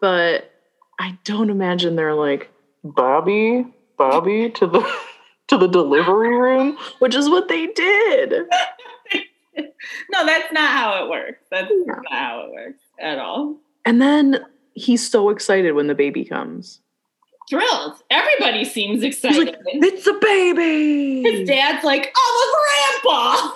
[0.00, 0.50] But
[0.98, 2.50] I don't imagine they're like
[2.84, 3.66] Bobby,
[3.96, 4.92] Bobby to the
[5.48, 8.34] to the delivery room, which is what they did.
[10.10, 11.44] No, that's not how it works.
[11.50, 11.94] That's Yeah.
[11.94, 13.56] not how it works at all.
[13.84, 16.80] And then he's so excited when the baby comes.
[17.50, 17.96] Thrilled.
[18.10, 19.38] Everybody seems excited.
[19.48, 23.52] like, "It's a baby!" His dad's like, oh, a grandpa.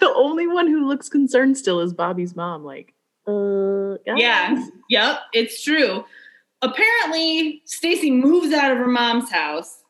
[0.00, 2.64] the only one who looks concerned still is Bobby's mom.
[2.64, 2.92] Like,
[3.28, 4.66] uh, guys." Yeah.
[4.88, 6.04] Yep, it's true.
[6.60, 9.84] Apparently, Stacy moves out of her mom's house,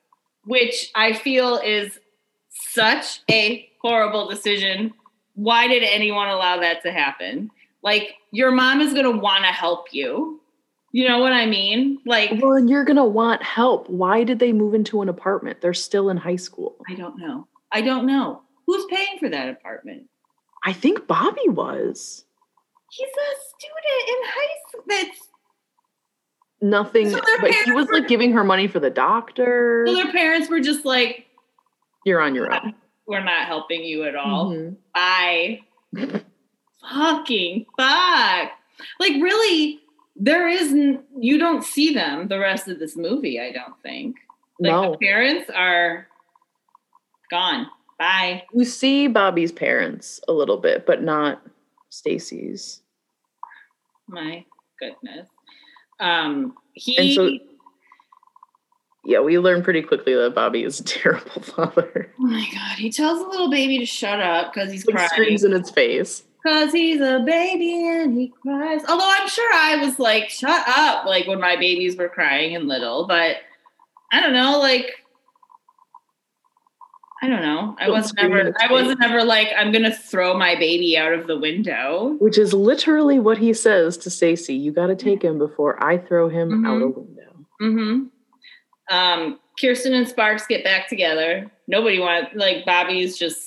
[0.45, 1.99] which I feel is
[2.51, 4.93] such a horrible decision.
[5.35, 7.51] Why did anyone allow that to happen?
[7.83, 10.41] Like, your mom is going to want to help you.
[10.93, 11.99] You know what I mean?
[12.07, 13.89] Like, Well, and you're gonna want help.
[13.91, 15.61] Why did they move into an apartment?
[15.61, 16.77] They're still in high school.
[16.89, 17.47] I don't know.
[17.73, 18.43] I don't know.
[18.67, 20.09] Who's paying for that apartment?
[20.65, 22.25] I think Bobby was.
[22.91, 24.83] He's a student in high school.
[24.89, 25.29] That's
[26.63, 29.85] Nothing, So but he was were- like giving her money for the doctor.
[29.87, 31.27] so their parents were just like,
[32.07, 32.75] You're on your own.
[33.07, 34.53] we're not helping you at all.
[34.53, 34.77] Mhm.
[34.95, 35.61] Bye.
[36.91, 38.51] Fucking fuck.
[38.99, 39.81] Like really,
[40.19, 44.17] there isn't you don't see them the rest of this movie, I don't think.
[44.59, 46.09] Like No, the parents are
[47.31, 47.67] gone.
[47.99, 48.45] Bye.
[48.53, 51.43] you see Bobby's parents a little bit, but not
[51.91, 52.83] Stacy's.
[54.09, 54.45] My
[54.81, 55.29] goodness.
[56.01, 57.31] Um he And so,
[59.05, 62.13] yeah, we learn pretty quickly that Bobby is a terrible father.
[62.19, 65.09] Oh my god, he tells a little baby to shut up because he's Like crying.
[65.11, 66.23] screams in its face.
[66.47, 68.83] Cause he's a baby and he cries.
[68.89, 72.69] Although I'm sure I was like, shut up, like when my babies were crying and
[72.69, 73.39] little, but
[74.13, 74.93] I don't know, like
[77.23, 77.75] I don't know.
[77.81, 81.37] I was never I wasn't ever like, I'm gonna throw my baby out of the
[81.37, 82.15] window.
[82.21, 84.55] Which is literally what he says to Stacy.
[84.55, 87.47] You got to take him before I throw him out a window.
[87.61, 88.95] Mm-hmm.
[88.95, 91.51] Um, Kirsten and Sparks get back together.
[91.67, 93.46] Nobody wants like Bobby's just,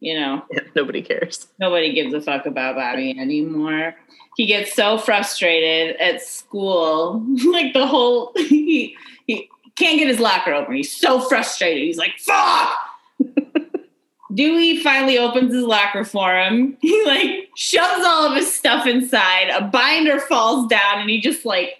[0.00, 0.42] you know,
[0.74, 1.48] Nobody cares.
[1.58, 3.94] Nobody gives a fuck about Bobby anymore.
[4.36, 7.24] He gets so frustrated at school.
[7.52, 10.76] like the whole he he can't get his locker open.
[10.76, 11.82] He's so frustrated.
[11.82, 12.72] He's like, fuck.
[14.34, 16.76] Dewey finally opens his locker for him.
[16.80, 19.48] He like shoves all of his stuff inside.
[19.50, 21.78] A binder falls down and he just like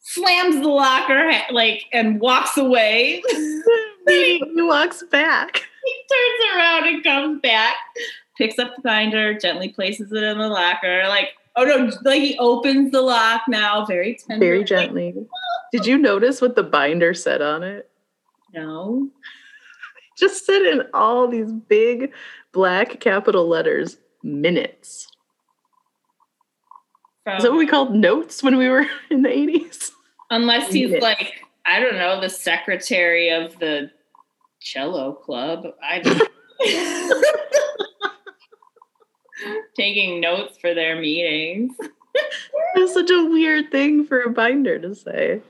[0.00, 3.22] slams the locker like and walks away.
[4.08, 5.62] He walks back.
[5.84, 7.76] he turns around and comes back,
[8.38, 11.04] picks up the binder, gently places it in the locker.
[11.08, 14.46] Like, oh no, like he opens the lock now, very tenderly.
[14.46, 15.14] Very gently.
[15.72, 17.88] Did you notice what the binder said on it?
[18.54, 19.08] No.
[20.18, 22.12] Just said in all these big
[22.52, 25.08] black capital letters, minutes.
[27.24, 29.90] From, Is that what we called notes when we were in the 80s?
[30.30, 31.02] unless he's Minutes.
[31.02, 31.34] like,
[31.66, 33.90] I don't know, the secretary of the
[34.60, 35.66] cello club.
[35.82, 36.00] I
[39.76, 41.74] taking notes for their meetings.
[42.74, 45.40] It's such a weird thing for a binder to say.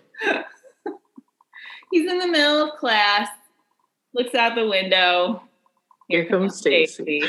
[1.90, 3.29] He's in the middle of class,
[4.12, 5.43] looks out the window.
[6.09, 7.22] Here comes Stacy.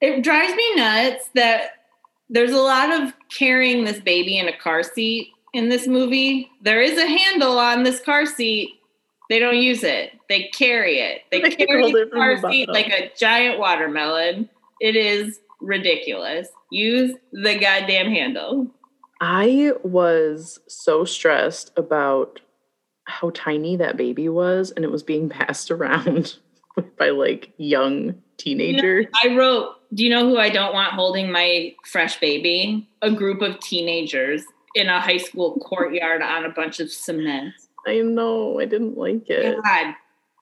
[0.00, 1.70] It drives me nuts that
[2.28, 6.50] there's a lot of carrying this baby in a car seat in this movie.
[6.60, 8.80] There is a handle on this car seat.
[9.30, 10.12] They don't use it.
[10.28, 11.22] They carry it.
[11.30, 14.50] They They carry the it car the seat like a giant watermelon.
[14.80, 16.48] It is ridiculous.
[16.70, 18.66] Use the goddamn handle.
[19.20, 22.40] I was so stressed about
[23.04, 26.36] how tiny that baby was, and it was being passed around
[26.98, 29.06] by like young teenagers.
[29.22, 32.88] I wrote do you know who I don't want holding my fresh baby?
[33.00, 34.42] A group of teenagers
[34.74, 37.54] in a high school courtyard on a bunch of cement.
[37.86, 38.58] I know.
[38.60, 39.56] I didn't like it.
[39.62, 39.94] God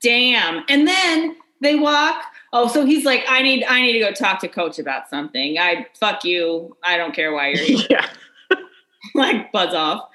[0.03, 0.65] damn.
[0.69, 2.23] And then they walk.
[2.53, 5.59] Oh, so he's like, I need I need to go talk to coach about something.
[5.59, 6.77] I fuck you.
[6.85, 7.87] I don't care why you're here.
[7.91, 8.07] yeah.
[9.15, 10.09] like buzz off.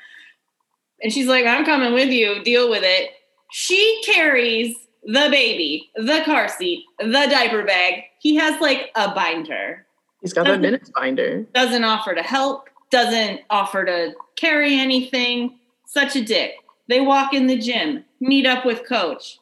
[1.01, 2.43] And she's like, I'm coming with you.
[2.43, 3.11] Deal with it.
[3.51, 8.03] She carries the baby, the car seat, the diaper bag.
[8.19, 9.85] He has like a binder.
[10.21, 11.45] He's got Doesn't- minutes binder.
[11.53, 15.59] Doesn't offer to help, doesn't offer to carry anything.
[15.85, 16.53] Such a dick.
[16.87, 19.39] They walk in the gym, meet up with coach.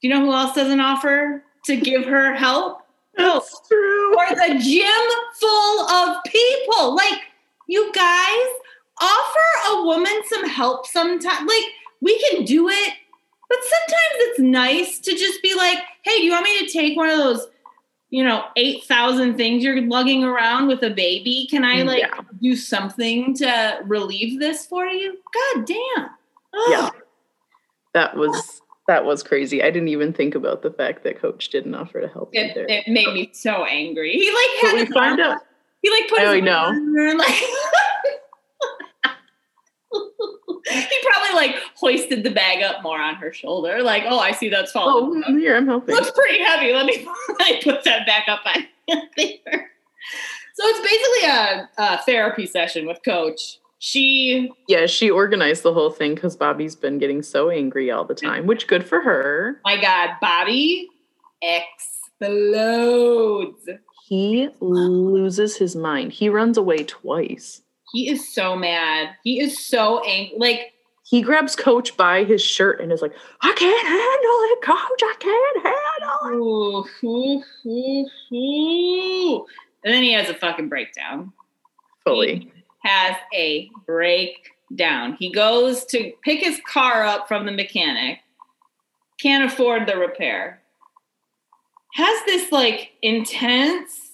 [0.00, 2.78] Do you know who else doesn't offer to give her help?
[3.18, 3.42] No.
[3.68, 4.16] True.
[4.16, 4.88] Or the gym
[5.38, 6.94] full of people.
[6.94, 7.20] Like,
[7.68, 8.46] you guys
[8.98, 11.46] offer a woman some help sometimes.
[11.46, 11.64] Like,
[12.00, 12.94] we can do it,
[13.50, 16.96] but sometimes it's nice to just be like, hey, do you want me to take
[16.96, 17.46] one of those,
[18.12, 21.48] you know, 8,000 things you're lugging around with a baby?
[21.50, 22.20] Can I, like, Yeah.
[22.42, 25.16] do something to relieve this for you?
[25.56, 26.10] God damn.
[26.68, 26.90] Yeah.
[27.94, 29.62] That was that was crazy.
[29.62, 32.66] I didn't even think about the fact that coach didn't offer to help It, either.
[32.68, 34.12] it made me so angry.
[34.18, 35.38] He like but had we find out
[35.82, 37.16] He like put oh, I his know.
[37.16, 37.42] like
[40.70, 43.82] he probably like hoisted the bag up more on her shoulder.
[43.82, 45.22] Like, oh, I see that's falling.
[45.26, 45.94] Oh, here I'm helping.
[45.94, 46.72] looks pretty heavy.
[46.72, 46.98] Let me,
[47.62, 48.62] put that back up on
[49.16, 49.70] there.
[50.54, 53.58] So it's basically a, a therapy session with Coach.
[53.78, 58.14] She, Yeah, she organized the whole thing because Bobby's been getting so angry all the
[58.14, 59.60] time, which good for her.
[59.64, 60.88] my God, Bobby
[62.20, 63.68] explodes.
[64.06, 66.12] He loses his mind.
[66.12, 67.62] He runs away twice.
[67.92, 69.10] He is so mad.
[69.22, 70.36] He is so angry.
[70.38, 70.72] Like
[71.04, 73.12] He grabs Coach by his shirt and is like,
[73.42, 75.02] I can't handle it, Coach.
[75.02, 77.06] I can't handle it.
[77.06, 79.46] Ooh, ooh, ooh, ooh.
[79.84, 81.32] And then he has a fucking breakdown.
[82.04, 82.38] Fully.
[82.38, 82.52] He
[82.84, 85.16] has a breakdown.
[85.18, 88.20] He goes to pick his car up from the mechanic,
[89.20, 90.62] can't afford the repair.
[91.94, 94.11] Has this like intense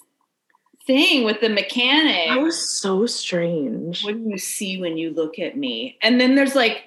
[0.89, 2.29] thing with the mechanic.
[2.29, 4.03] That was so strange.
[4.03, 5.99] what do you see when you look at me?
[6.01, 6.85] And then there's like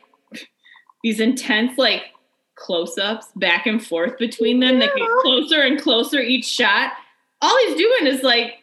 [1.05, 2.07] these intense like
[2.57, 6.94] close-ups back and forth between them that get closer and closer each shot.
[7.42, 8.55] All he's doing is like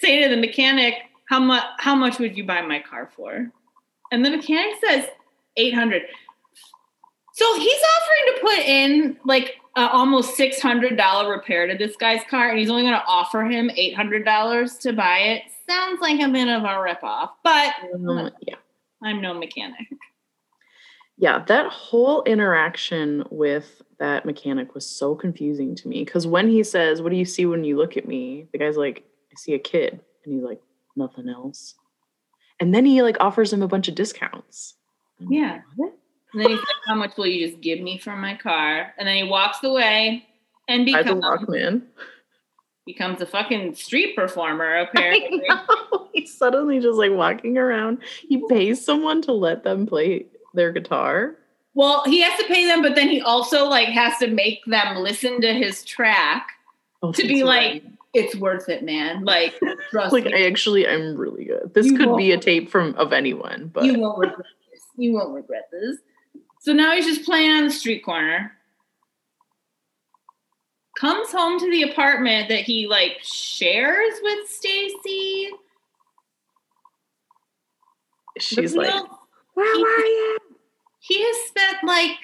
[0.00, 0.94] saying to the mechanic,
[1.28, 1.64] "How much?
[1.78, 3.52] How much would you buy my car for?"
[4.10, 5.06] And the mechanic says,
[5.56, 6.02] 800
[7.34, 11.96] So he's offering to put in like a almost six hundred dollar repair to this
[11.96, 15.42] guy's car, and he's only going to offer him eight hundred dollars to buy it.
[15.68, 18.56] Sounds like a bit of a ripoff, but Um, yeah.
[19.02, 19.86] I'm no mechanic.
[21.18, 26.62] Yeah, that whole interaction with that mechanic was so confusing to me because when he
[26.64, 28.48] says, What do you see when you look at me?
[28.52, 30.00] The guy's like, I see a kid.
[30.24, 30.60] And he's like,
[30.96, 31.74] Nothing else.
[32.60, 34.74] And then he like offers him a bunch of discounts.
[35.20, 35.60] I'm like, Yeah.
[35.76, 35.94] "What?"
[36.32, 39.06] And then he's like, "How much will you just give me for my car?" And
[39.06, 40.26] then he walks away
[40.68, 41.82] and Buys a becomes Walkman.
[42.86, 44.76] becomes a fucking street performer.
[44.92, 45.42] Apparently.
[46.12, 47.98] He's suddenly just like walking around.
[48.28, 51.36] He pays someone to let them play their guitar.
[51.74, 54.96] well, he has to pay them, but then he also like has to make them
[54.96, 56.48] listen to his track
[57.04, 57.82] Oh, to be that's like,
[58.14, 59.54] "It's worth it, man." Like,
[59.90, 61.72] trust like me, I actually I'm really good.
[61.74, 64.82] This You could be a tape from of anyone, but you won't regret this.
[64.96, 65.96] You won't regret this.
[66.62, 68.52] So now he's just playing on the street corner.
[70.96, 75.50] Comes home to the apartment that he like shares with Stacy.
[78.38, 78.94] she's like,
[79.54, 80.38] Where he- are you?
[81.00, 82.16] he has spent like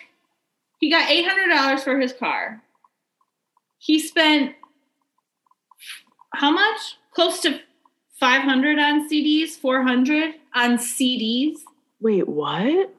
[0.79, 2.63] he got eight hundred dollars for his car.
[3.79, 4.55] He spent
[6.35, 6.79] how much?
[7.13, 7.59] Close to
[8.21, 11.57] five hundred on CDs, four hundred on CDs.
[12.01, 12.95] Wait, what?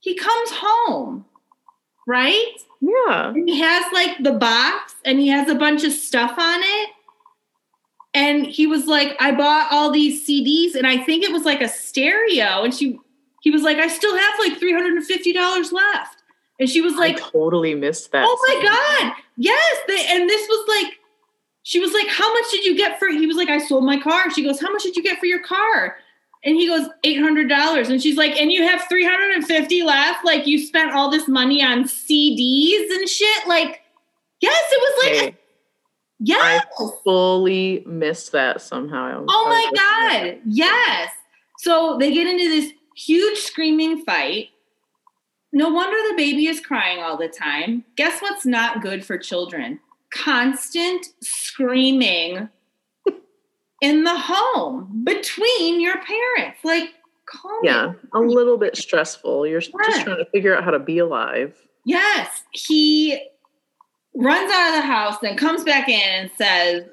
[0.00, 1.24] He comes home,
[2.06, 2.56] right?
[2.80, 3.28] Yeah.
[3.28, 6.90] And he has like the box and he has a bunch of stuff on it.
[8.12, 11.60] And he was like, I bought all these CDs and I think it was like
[11.60, 12.64] a stereo.
[12.64, 12.98] And she
[13.42, 16.22] he was like, I still have like $350 left.
[16.58, 18.24] And she was Like I totally missed that.
[18.26, 18.62] Oh my.
[18.62, 19.14] God.
[19.36, 19.76] Yes.
[19.88, 20.94] They, and this was like,
[21.62, 23.98] she was like, How much did you get for he was like, I sold my
[23.98, 24.30] car.
[24.30, 25.96] She goes, How much did you get for your car?
[26.44, 27.90] And he goes, $800.
[27.90, 30.24] And she's like, And you have 350 left?
[30.24, 33.46] Like you spent all this money on CDs and shit?
[33.46, 33.82] Like,
[34.40, 35.38] yes, it was like, Hey,
[36.18, 36.64] yes.
[36.78, 39.24] I fully missed that somehow.
[39.28, 39.70] Oh my.
[39.76, 40.38] God.
[40.46, 41.10] Yes.
[41.58, 44.48] So they get into this huge screaming fight.
[45.52, 47.84] No wonder the baby is crying all the time.
[47.96, 49.80] Guess what's not good for children?
[50.10, 52.48] Constant screaming
[53.80, 56.58] in the home between your parents.
[56.64, 56.90] Like,
[57.26, 57.96] calm Yeah, down.
[58.14, 59.46] a little bit stressful.
[59.46, 59.86] You're Yeah.
[59.86, 61.56] just trying to figure out how to be alive.
[61.84, 63.20] Yes, he
[64.14, 66.84] runs out of the house, then comes back in and says,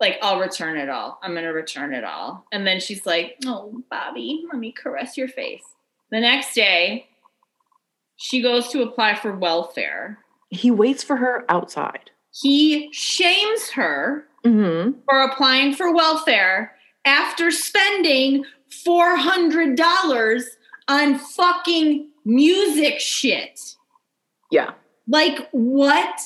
[0.00, 1.18] like, I'll return it all.
[1.22, 2.44] I'm going to return it all.
[2.52, 5.62] And then she's like, Oh, Bobby, let me caress your face.
[6.10, 7.06] The next day,
[8.16, 10.18] she goes to apply for welfare.
[10.50, 12.10] He waits for her outside.
[12.32, 15.00] He shames her Mm-hmm.
[15.04, 18.44] for applying for welfare after spending
[18.86, 20.42] $400
[20.88, 23.76] on fucking music shit.
[24.50, 24.72] Yeah.
[25.08, 26.20] Like, what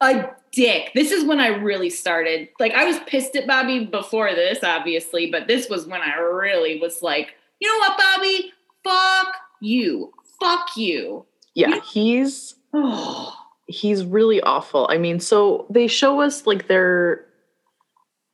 [0.00, 0.90] a dick.
[0.94, 2.48] This is when I really started.
[2.58, 6.80] Like, I was pissed at Bobby before this, obviously, but this was when I really
[6.80, 8.52] was like, you know what, Bobby?
[8.84, 10.12] Fuck you.
[10.40, 11.26] Fuck you.
[11.54, 11.80] Yeah.
[11.80, 13.34] He's Oh,
[13.66, 14.86] he's really awful.
[14.90, 17.24] I mean, so they show us like they're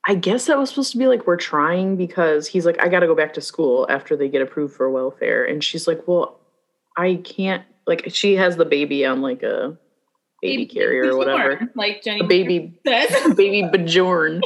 [0.09, 3.07] I guess that was supposed to be like we're trying because he's like, I gotta
[3.07, 5.43] go back to school after they get approved for welfare.
[5.43, 6.39] And she's like, Well,
[6.95, 9.77] I can't like she has the baby on like a
[10.41, 11.69] baby, carrier or whatever.
[11.75, 13.09] Like Jenny A baby says.
[13.35, 14.41] BabyBjörn.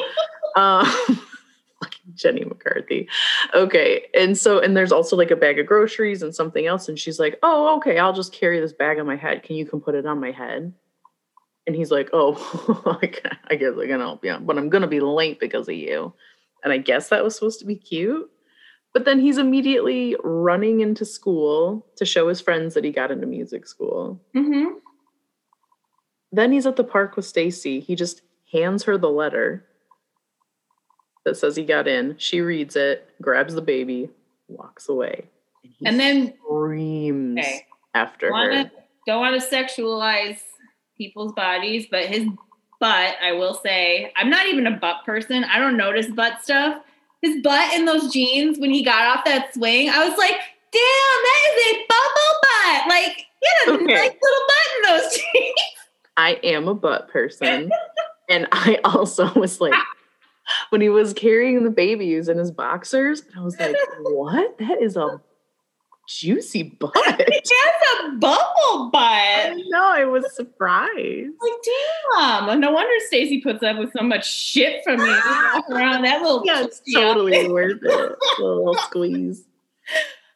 [0.56, 0.86] Um
[1.80, 3.08] fucking Jenny McCarthy.
[3.54, 4.08] Okay.
[4.16, 6.90] And so and there's also like a bag of groceries and something else.
[6.90, 9.44] And she's like, Oh, okay, I'll just carry this bag on my head.
[9.44, 10.74] Can you come put it on my head?
[11.68, 12.34] And he's like, Oh,
[13.02, 13.08] I
[13.56, 16.14] guess I can help you, but I'm gonna be late because of you.
[16.64, 18.30] And I guess that was supposed to be cute.
[18.94, 23.26] But then he's immediately running into school to show his friends that he got into
[23.26, 24.20] music school.
[24.36, 24.76] Mm-hmm.
[26.34, 27.80] Then he's at the park with Stacy.
[27.80, 29.66] He just hands her the letter
[31.26, 32.16] that says he got in.
[32.18, 34.10] She reads it, grabs the baby,
[34.48, 35.26] walks away.
[35.62, 38.72] he And then, screams okay, after wanna, her.
[39.08, 40.40] don't want to sexualize
[41.02, 42.28] people's bodies, but his
[42.80, 45.44] butt, I will say, I'm not even a butt person.
[45.46, 46.84] I don't notice butt stuff.
[47.24, 50.36] His butt in those jeans when he got off that swing, I was like,
[50.72, 52.88] damn, that is a bubble butt.
[52.90, 53.94] Like, he had a Okay.
[53.96, 55.56] nice little butt in those jeans.
[56.18, 57.72] I am a butt person.
[58.30, 59.74] and I also was like,
[60.70, 64.58] when he was carrying the babies in his boxers, I was like, what?
[64.60, 65.20] That is a
[66.08, 66.94] juicy butt.
[66.96, 69.02] He has a bubble butt.
[69.02, 71.32] I know, I was surprised.
[71.42, 71.54] Like,
[72.46, 72.60] damn.
[72.60, 75.10] No wonder Stacy puts up with so much shit from me
[75.70, 77.90] around that little Yeah, it's totally worth it.
[77.92, 79.46] A little squeeze.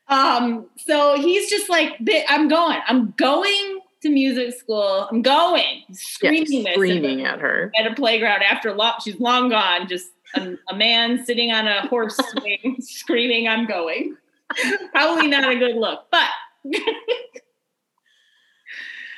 [0.08, 1.94] Um, so he's just like,
[2.30, 5.08] I'm going, I'm going to music school.
[5.12, 7.72] I'm going, Yeah, screaming this screaming at, at her.
[7.78, 9.88] at a playground after long, she's long gone.
[9.88, 14.16] Just a, a man sitting on a horse swing, screaming, I'm going.
[14.92, 16.28] Probably not a good look, but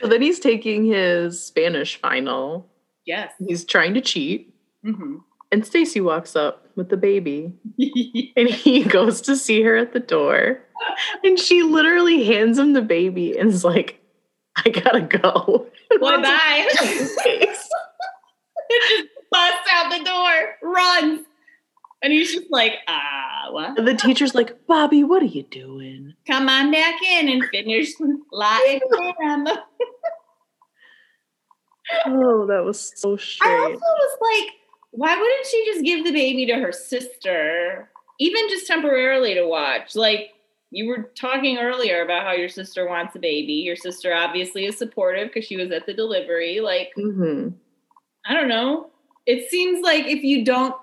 [0.01, 2.69] So then he's taking his Spanish final.
[3.05, 3.34] yes.
[3.39, 4.53] He's trying to cheat.
[4.86, 5.21] Mhm.
[5.51, 7.53] And Stacy walks up with the baby.
[8.36, 10.59] And he goes to see her at the door.
[11.23, 13.99] And she literally hands him the baby and is like,
[14.63, 15.65] I gotta go.
[15.99, 16.67] Bye bye.
[17.23, 17.69] Face.
[18.69, 21.25] just busts out the door, runs.
[22.03, 23.77] And he's just like, ah, what?
[23.77, 26.13] And the teacher's like, Bobby, what are you doing?
[26.27, 27.89] Come on back in and finish
[28.31, 29.47] la exam.
[32.05, 33.51] Oh, that was so strange.
[33.51, 34.53] I also was like,
[34.91, 37.89] why wouldn't she just give the baby to her sister,
[38.19, 39.95] even just temporarily to watch?
[39.95, 40.33] Like,
[40.69, 43.53] you were talking earlier about how your sister wants a baby.
[43.53, 46.59] Your sister obviously is supportive because she was at the delivery.
[46.59, 47.49] Like, hmm
[48.25, 48.89] I don't know.
[49.25, 50.75] It seems like if you don't,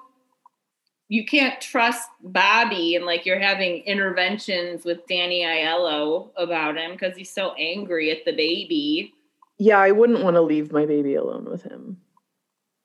[1.15, 7.17] you can't trust Bobby and like you're having interventions with Danny Aiello about him because
[7.17, 9.15] he's so angry at the baby.
[9.57, 11.99] Yeah, I wouldn't want to leave my baby alone with him,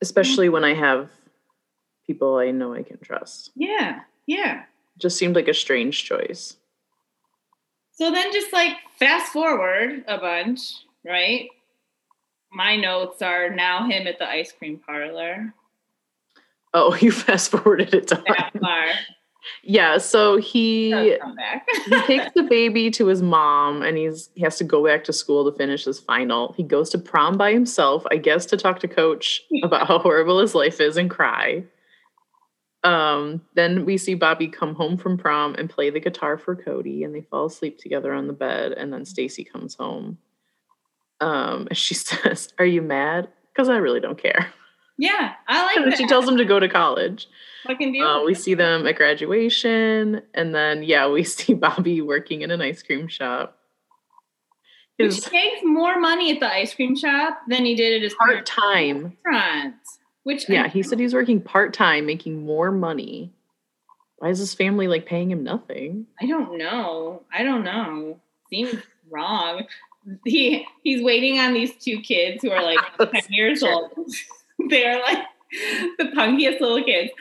[0.01, 1.09] especially when I have
[2.05, 3.49] people I know I can trust.
[3.55, 4.65] Yeah, yeah.
[4.99, 6.57] Just seemed like a strange choice.
[7.93, 10.61] So then just like fast forward a bunch,
[11.03, 11.49] right?
[12.51, 15.51] My notes are now him at the ice cream parlor.
[16.73, 18.85] Oh, you fast forwarded it That far.
[19.63, 21.65] Yeah, so he Does come back.
[21.85, 25.13] he takes the baby to his mom and he's he has to go back to
[25.13, 26.53] school to finish his final.
[26.53, 30.39] He goes to prom by himself, I guess to talk to coach about how horrible
[30.39, 31.63] his life is and cry.
[32.83, 37.03] Um, then we see Bobby come home from prom and play the guitar for Cody
[37.03, 40.17] and they fall asleep together on the bed and then Stacy comes home.
[41.21, 44.53] Um, and she says, "Are you mad?" Cuz I really don't care.
[44.99, 45.97] Yeah, I like And that.
[45.97, 47.27] she tells him to go to college.
[47.65, 52.41] Fucking do Uh, we see them at graduation, and then yeah, we see Bobby working
[52.41, 53.57] in an ice cream shop.
[54.97, 58.13] Which His makes more money at the ice cream shop than he did at his
[58.15, 59.75] part time restaurant.
[60.23, 63.31] Which Yeah, he said he's working part time, making more money.
[64.17, 66.05] Why is his family like paying him nothing?
[66.21, 67.23] I don't know.
[67.33, 68.19] I don't know.
[68.49, 68.75] Seems
[69.09, 69.63] wrong.
[70.25, 73.89] He he's waiting on these two kids who are like ten years Sure.
[74.63, 74.69] old.
[74.69, 75.25] They're like
[75.97, 77.11] the punkiest little kids.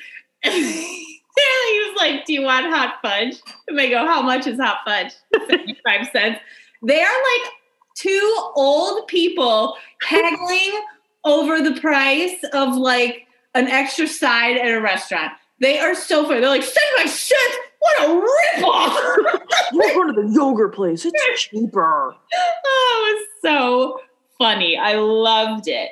[1.39, 3.37] He was like, "Do you want hot fudge?"
[3.69, 5.13] And they go, "How much is hot fudge?"
[5.49, 6.41] Seventy-five cents.
[6.83, 7.53] They are like
[7.97, 10.81] two old people haggling
[11.25, 15.33] over the price of like an extra side at a restaurant.
[15.61, 16.41] They are so funny.
[16.41, 17.57] They're like, "Seventy-five cents?
[17.79, 19.41] What a ripoff!"
[19.73, 21.05] We're going to the yogurt place.
[21.05, 22.15] It's cheaper.
[22.15, 24.01] oh, it was so
[24.39, 24.77] funny.
[24.77, 25.91] I loved it.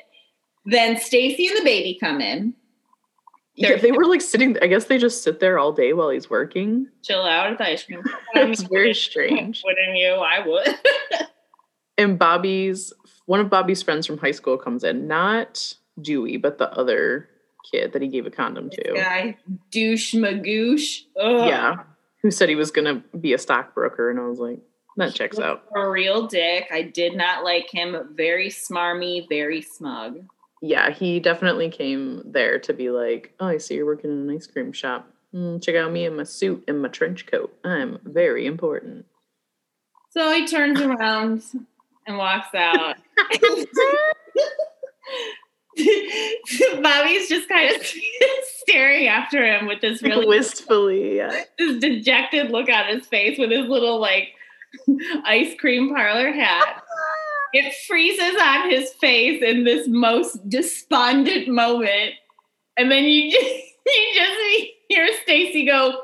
[0.66, 2.54] Then Stacy and the baby come in,
[3.54, 4.56] Yeah, they were like sitting.
[4.60, 6.88] I guess they just sit there all day while he's working.
[7.02, 8.02] chill out at the ice cream.
[8.34, 9.62] It's very strange.
[9.64, 10.08] Wouldn't you?
[10.14, 10.78] I would.
[11.98, 12.92] And Bobby's
[13.24, 17.26] one of Bobby's friends from high school comes in, not Dewey, but the other
[17.72, 18.92] kid that he gave a condom to.
[18.94, 19.36] Guy,
[19.70, 21.04] douche magoosh.
[21.18, 21.48] Ugh.
[21.48, 21.76] Yeah,
[22.22, 24.58] who said he was gonna be a stockbroker, and I was like,
[24.98, 25.62] that checks out.
[25.74, 26.68] A real dick.
[26.70, 27.96] I did not like him.
[28.14, 30.18] Very smarmy, very smug.
[30.66, 34.36] Yeah, he definitely came there to be like, oh, I see you're working in an
[34.36, 35.08] ice cream shop.
[35.34, 37.56] Mm, check out me in my suit and my trench coat.
[37.64, 39.06] I'm very important.
[40.10, 41.42] So he turns around
[42.06, 42.96] and walks out.
[46.82, 47.86] Bobby's just kind of
[48.62, 51.16] staring after him with this really wistfully.
[51.16, 51.44] Yeah.
[51.58, 54.30] this dejected look on his face with his little like
[55.24, 56.82] ice cream parlor hat.
[57.52, 62.14] It freezes on his face in this most despondent moment.
[62.76, 63.44] And then you just,
[63.86, 66.02] you just hear Stacy go,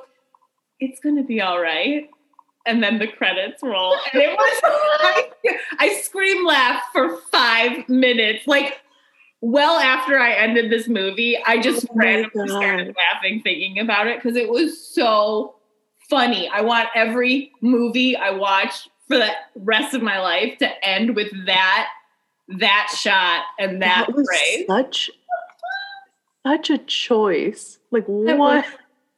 [0.80, 2.09] It's gonna be all right.
[2.64, 3.97] And then the credits roll.
[4.12, 5.30] And it was I,
[5.78, 8.47] I scream laugh for five minutes.
[8.47, 8.80] Like
[9.40, 14.22] well after I ended this movie, I just Oh randomly started laughing thinking about it
[14.22, 15.57] because it was so
[16.09, 16.49] funny.
[16.49, 21.28] I want every movie I watch for the rest of my life to end with
[21.46, 21.88] that
[22.48, 24.64] that shot and that, that was phrase.
[24.66, 25.10] such
[26.46, 27.78] such a choice.
[27.90, 28.64] Like what?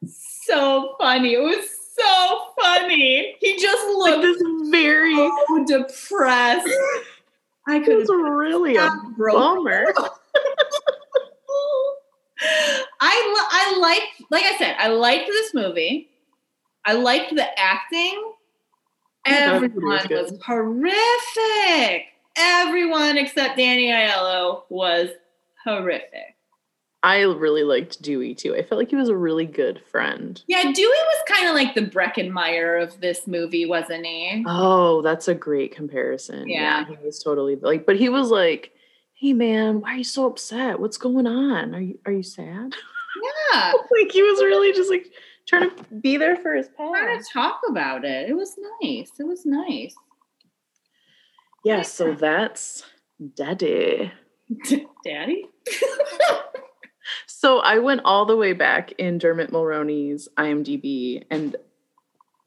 [0.05, 1.33] So funny.
[1.33, 1.65] It was
[1.97, 3.35] so funny.
[3.39, 5.15] He just Like looked this very.
[5.15, 6.67] so depressed.
[7.67, 9.85] I It could was really a bummer.
[13.01, 16.09] I I liked, like I said, I liked this movie.
[16.85, 18.33] I liked the acting.
[19.25, 22.05] Yeah, Everyone was horrific.
[22.37, 25.09] Everyone except Danny Aiello was
[25.63, 26.35] horrific.
[27.05, 28.55] I really liked Dewey too.
[28.55, 30.41] I felt like he was a really good friend.
[30.47, 34.43] Yeah, Dewey was kind of like the Breckin Meyer of this movie, wasn't he?
[34.47, 36.49] Oh, that's a great comparison.
[36.49, 36.85] Yeah.
[36.85, 38.71] he was totally like, but he was like,
[39.13, 40.79] "Hey, man, why are you so upset?
[40.79, 41.75] What's going on?
[41.75, 42.73] Are you are you sad?"
[43.53, 45.05] Yeah, like he was really just like
[45.47, 46.97] trying to be there for his parents.
[46.99, 48.29] trying to talk about it.
[48.29, 49.11] It was nice.
[49.19, 49.95] It was nice.
[51.63, 52.83] Yeah, so that's
[53.35, 54.11] Daddy.
[55.03, 55.45] Daddy.
[57.27, 61.55] So I went all the way back in Dermot Mulroney's IMDb, and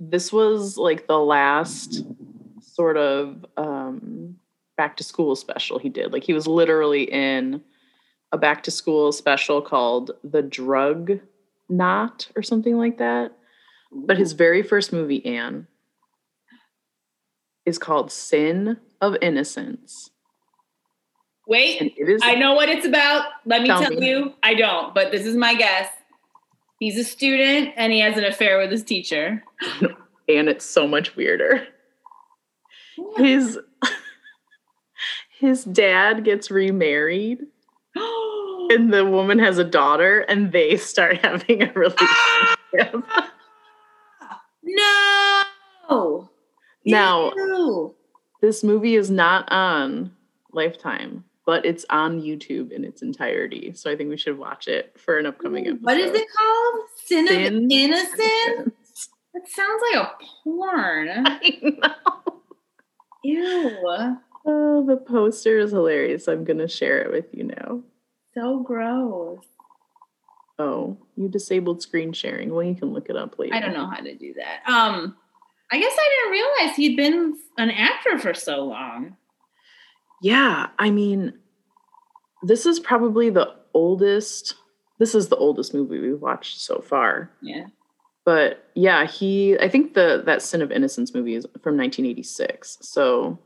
[0.00, 2.04] this was like the last
[2.60, 4.36] sort of um,
[4.76, 6.12] back to school special he did.
[6.12, 7.62] Like he was literally in
[8.32, 11.20] a back to school special called The Drug
[11.68, 13.32] Knot or something like that.
[13.92, 15.66] But his very first movie, Anne,
[17.64, 20.10] is called Sin of Innocence.
[21.46, 23.24] Wait, And it is I know what it's about.
[23.46, 24.06] Let me Tell tell, me.
[24.06, 24.34] you.
[24.42, 25.88] I don't, but this is my guess.
[26.78, 29.42] He's a student and he has an affair with his teacher.
[29.80, 31.66] and it's so much weirder.
[33.16, 33.58] His
[35.40, 37.40] his dad gets remarried
[38.70, 43.04] and the woman has a daughter and they start having a relationship.
[44.62, 46.28] no.
[46.84, 47.94] Now- Ew.
[48.40, 50.12] this movie is not on
[50.52, 53.72] Lifetime, but it's on YouTube in its entirety.
[53.74, 55.84] So I think we should watch it for an upcoming episode.
[55.84, 56.84] What is it called?
[57.04, 58.74] Sin, Sin of Innocence?
[59.34, 60.10] That sounds like a
[60.44, 61.08] porn.
[61.26, 62.40] I know.
[63.24, 64.16] Ew.
[64.46, 66.28] Oh, the poster is hilarious.
[66.28, 67.82] I'm gonna share it with you now.
[68.38, 69.44] So gross.
[70.60, 72.50] Oh, you disabled screen sharing.
[72.50, 73.54] Well, you can look it up later.
[73.54, 74.70] I don't know how to do that.
[74.70, 75.16] Um,
[75.72, 79.16] I guess I didn't realize he'd been an actor for so long.
[80.22, 81.32] Yeah, I mean,
[82.42, 84.54] this is probably the oldest.
[84.98, 87.30] This is the oldest movie we've watched so far.
[87.42, 87.66] Yeah.
[88.24, 89.58] But yeah, he.
[89.58, 92.78] I think the that Sin of Innocence movie is from 1986.
[92.82, 93.38] So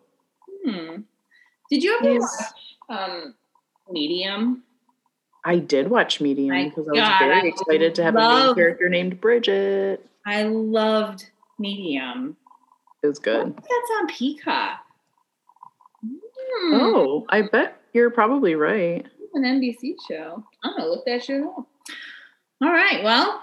[0.64, 1.01] Hmm.
[1.70, 2.53] Did you ever watch
[2.88, 3.34] um,
[3.90, 4.62] Medium?
[5.45, 8.18] I did watch Medium My because I was God, very I excited to have a
[8.18, 10.07] main character named Bridget.
[10.24, 11.26] I loved
[11.59, 12.36] Medium.
[13.03, 13.55] It was good.
[13.57, 14.78] That's on Peacock.
[16.05, 19.05] Hmm, Oh, I bet you're probably right.
[19.18, 20.45] it's an NBC show.
[20.62, 21.66] I'm gonna look that shit up.
[22.62, 23.03] All right.
[23.03, 23.43] Well,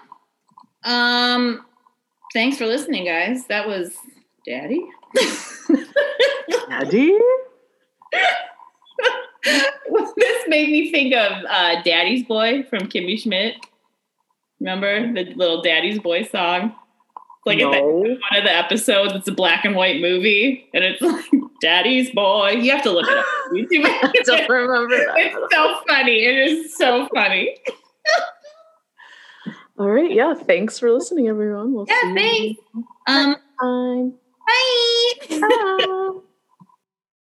[0.85, 1.65] um,
[2.33, 3.45] thanks for listening, guys.
[3.47, 3.93] That was
[4.45, 4.85] Daddy.
[6.69, 7.17] Daddy?
[10.49, 13.55] made me think of uh, Daddy's Boy from Kimmy Schmidt.
[14.59, 16.75] Remember the little Daddy's Boy song?
[17.15, 20.83] It's like in the, one of the episodes, it's a black and white movie, and
[20.83, 21.23] it's like
[21.61, 22.49] Daddy's Boy.
[22.51, 23.25] You have to look it up.
[23.53, 23.85] YouTube.
[23.85, 25.13] I don't remember that.
[25.17, 26.25] it's so funny.
[26.25, 27.55] It is so funny.
[29.79, 30.11] All right.
[30.11, 30.33] Yeah.
[30.33, 31.71] Thanks for listening, everyone.
[31.73, 32.61] We'll Yeah, see thanks.
[32.75, 34.13] you Um, next time.
[35.39, 35.39] bye.
[35.39, 36.19] Bye.